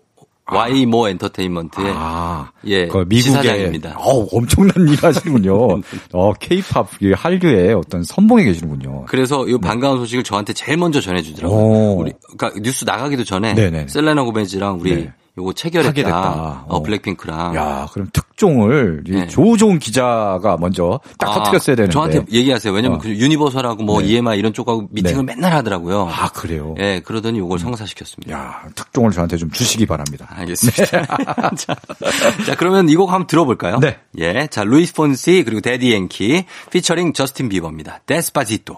[0.51, 3.95] 와이 모 엔터테인먼트의 아, 예 그 미국의 지사장입니다.
[3.97, 5.81] 어, 엄청난 일 하시는군요.
[6.13, 9.05] 어, 케이팝 한류의 어떤 선봉에 계시는군요.
[9.07, 11.93] 그래서 이 반가운 소식을 저한테 제일 먼저 전해 주더라고요.
[11.93, 13.87] 우리 그러니까 뉴스 나가기도 전에 네네.
[13.87, 15.13] 셀레나 고메즈랑 우리 네.
[15.37, 15.93] 요거 체결했다.
[15.93, 16.65] 체결했다.
[16.67, 17.55] 어, 블랙핑크랑.
[17.55, 19.27] 야, 그럼 특종을 네.
[19.27, 21.91] 조종 기자가 먼저 딱 아, 터뜨렸어야 되는데.
[21.93, 22.73] 저한테 얘기하세요.
[22.73, 23.01] 왜냐면 어.
[23.01, 24.07] 그 유니버설하고 뭐 네.
[24.07, 25.35] EMI 이런 쪽하고 미팅을 네.
[25.35, 26.07] 맨날 하더라고요.
[26.09, 26.73] 아, 그래요?
[26.77, 28.33] 예, 네, 그러더니 요걸 성사시켰습니다.
[28.33, 30.25] 야, 특종을 저한테 좀 주시기 바랍니다.
[30.29, 31.01] 알겠습니다.
[31.01, 31.05] 네.
[31.57, 31.75] 자,
[32.45, 33.79] 자, 그러면 이 곡 한번 들어볼까요?
[33.79, 33.97] 네.
[34.17, 34.47] 예.
[34.49, 37.99] 자, 루이스 폰시 그리고 대디 양키 피처링 저스틴 비버입니다.
[38.05, 38.77] Despacito.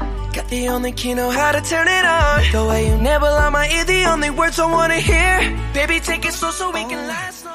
[0.33, 2.41] Got the only key, know how to turn it on.
[2.51, 5.51] The way you never on my ear, the only words I wanna hear.
[5.73, 7.47] Baby, take it slow so we can last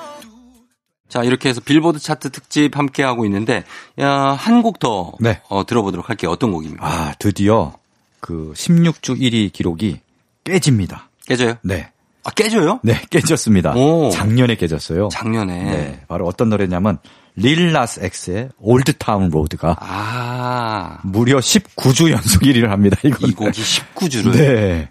[1.08, 3.62] 자, 이렇게 해서 빌보드 차트 특집 함께 하고 있는데,
[4.00, 5.40] 야, 한 곡 더 네.
[5.48, 6.30] 어, 들어보도록 할게요.
[6.32, 6.84] 어떤 곡입니까?
[6.84, 7.74] 아, 드디어
[8.20, 10.00] 그 16주 1위 기록이
[10.44, 11.08] 깨집니다.
[11.26, 11.54] 깨져요?
[11.62, 11.90] 네.
[12.24, 12.80] 아, 깨져요?
[12.82, 13.74] 네, 깨졌습니다.
[13.76, 14.10] 오.
[14.10, 15.08] 작년에 깨졌어요.
[15.08, 15.62] 작년에.
[15.62, 16.00] 네.
[16.08, 16.98] 바로 어떤 노래냐면
[17.36, 20.98] 릴 나스 엑스의 Old Town Road가 아.
[21.04, 22.96] 무려 19주 연속 1위를 합니다.
[23.04, 24.32] 이이 곡이 19주를.
[24.32, 24.88] 네.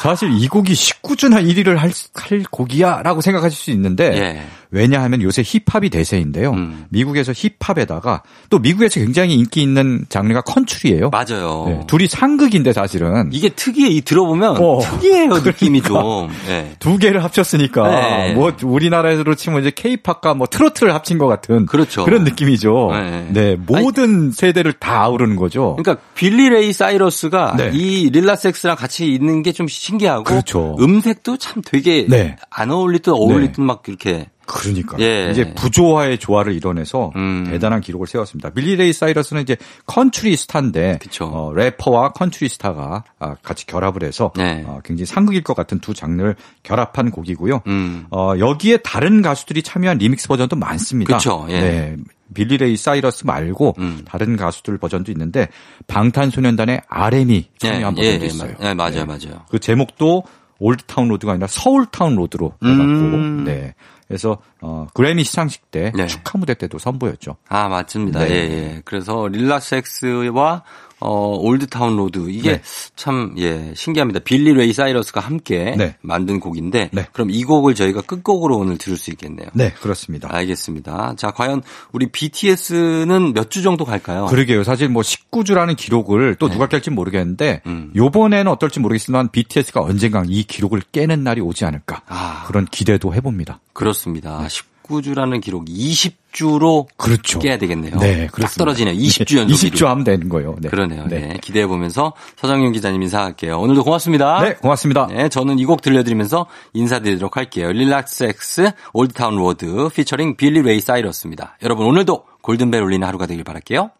[0.00, 4.46] 사실 이 곡이 19주나 1위를 할, 할 곡이야라고 생각하실 수 있는데 예.
[4.74, 6.50] 왜냐하면 요새 힙합이 대세인데요.
[6.52, 6.84] 음.
[6.90, 11.08] 미국에서 힙합에다가 또 미국에서 굉장히 인기 있는 장르가 컨트리예요.
[11.10, 11.64] 맞아요.
[11.68, 13.88] 네, 둘이 상극인데 사실은 이게 특이해.
[13.88, 16.28] 이 들어보면 어, 특이해요 그러니까 느낌이 좀.
[16.46, 16.74] 네.
[16.78, 18.34] 두 개를 합쳤으니까 네.
[18.34, 22.04] 뭐 우리나라에서 치면 이제 케이팝과 뭐 트로트를 합친 것 같은 그렇죠.
[22.04, 22.90] 그런 느낌이죠.
[22.92, 25.76] 네, 네 모든 아니, 세대를 다 아우르는 거죠.
[25.78, 27.70] 그러니까 빌리 레이 사이러스가 네.
[27.72, 30.76] 이 릴라 섹스랑 같이 있는 게 좀 신기하고 그렇죠.
[30.78, 32.36] 음색도 참 되게 네.
[32.50, 35.30] 안 어울리듯 어울리듯 막 이렇게 그러니까 예.
[35.30, 37.44] 이제 부조화의 조화를 이뤄내서 음.
[37.48, 38.50] 대단한 기록을 세웠습니다.
[38.50, 44.64] 빌리 레이 사이러스는 이제 컨트리 스타인데 어, 래퍼와 컨트리 스타가 아, 같이 결합을 해서 네.
[44.66, 47.62] 어, 굉장히 상극일 것 같은 두 장르를 결합한 곡이고요.
[47.66, 48.06] 음.
[48.10, 51.08] 어, 여기에 다른 가수들이 참여한 리믹스 버전도 많습니다.
[51.08, 51.46] 그렇죠.
[51.48, 51.60] 예.
[51.60, 51.96] 네.
[52.32, 54.02] 빌리레이 사이러스 말고 음.
[54.04, 55.48] 다른 가수들 버전도 있는데
[55.86, 58.54] 방탄소년단의 RM이 참여한 예, 버전도 예, 있어요.
[58.62, 59.04] 예, 맞아요, 네.
[59.04, 59.44] 맞아요.
[59.50, 60.24] 그 제목도
[60.58, 63.44] Old Town Road가 아니라 Seoul Town Road로 해갖고 음.
[63.44, 63.74] 네.
[64.06, 66.06] 그래서 어 그래미 시상식 때 네.
[66.06, 67.36] 축하 무대 때도 선보였죠.
[67.48, 68.20] 아 맞습니다.
[68.20, 68.30] 네.
[68.30, 68.82] 예, 예.
[68.84, 70.62] 그래서 릴 나스 엑스와
[71.00, 72.30] 어, Old Town Road.
[72.30, 72.62] 이게 네.
[72.96, 74.20] 참, 예, 신기합니다.
[74.20, 75.96] 빌리 레이 사이러스가 함께 네.
[76.00, 76.90] 만든 곡인데.
[76.92, 77.06] 네.
[77.12, 79.48] 그럼 이 곡을 저희가 끝곡으로 오늘 들을 수 있겠네요.
[79.54, 80.28] 네, 그렇습니다.
[80.32, 81.14] 알겠습니다.
[81.16, 84.26] 자, 과연 우리 BTS는 몇 주 정도 갈까요?
[84.26, 84.64] 그러게요.
[84.64, 87.92] 사실 뭐 19주라는 기록을 또 누가 깰지 모르겠는데, 음.
[87.94, 92.02] 요번에는 어떨지 모르겠지만 BTS가 언젠가 이 기록을 깨는 날이 오지 않을까.
[92.08, 92.44] 아.
[92.46, 93.60] 그런 기대도 해봅니다.
[93.74, 94.44] 그렇습니다.
[94.48, 97.38] 19주라는 기록 20 주로 그렇죠.
[97.38, 97.96] 깨야 되겠네요.
[97.98, 98.94] 네, 그렇습 떨어지네요.
[98.94, 100.56] 20주 연속 20주 하면 되는 거예요.
[100.60, 100.68] 네.
[100.68, 101.06] 그러네요.
[101.06, 101.20] 네.
[101.20, 101.38] 네.
[101.40, 103.58] 기대해 보면서 서정윤 기자님 인사할게요.
[103.58, 104.40] 오늘도 고맙습니다.
[104.42, 105.06] 네, 고맙습니다.
[105.06, 107.72] 네, 저는 이 곡 들려드리면서 인사드리도록 할게요.
[107.72, 111.56] 릴 나스 엑스 Old Town Road 피처링 빌리 레이 사이러스입니다.
[111.62, 113.90] 여러분 오늘도 골든벨 울리는 하루가 되길 바랄게요.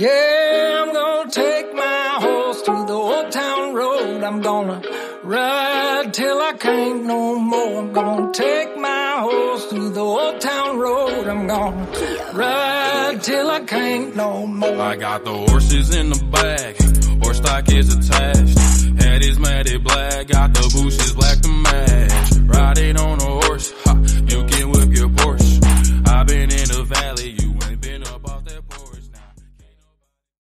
[0.00, 4.24] Yeah, I'm gonna take my horse through the old town road.
[4.24, 4.80] I'm gonna
[5.22, 7.80] ride till I can't no more.
[7.80, 11.26] I'm gonna take my horse through the old town road.
[11.28, 11.86] I'm gonna
[12.32, 14.80] ride till I can't no more.
[14.80, 19.02] I got the horses in the back, horse stock is attached.
[19.02, 22.32] Head is matted black, got the bushes black to match.
[22.46, 26.08] Riding on a horse, ha, you can whip your Porsche.
[26.08, 27.39] I've been in the valley.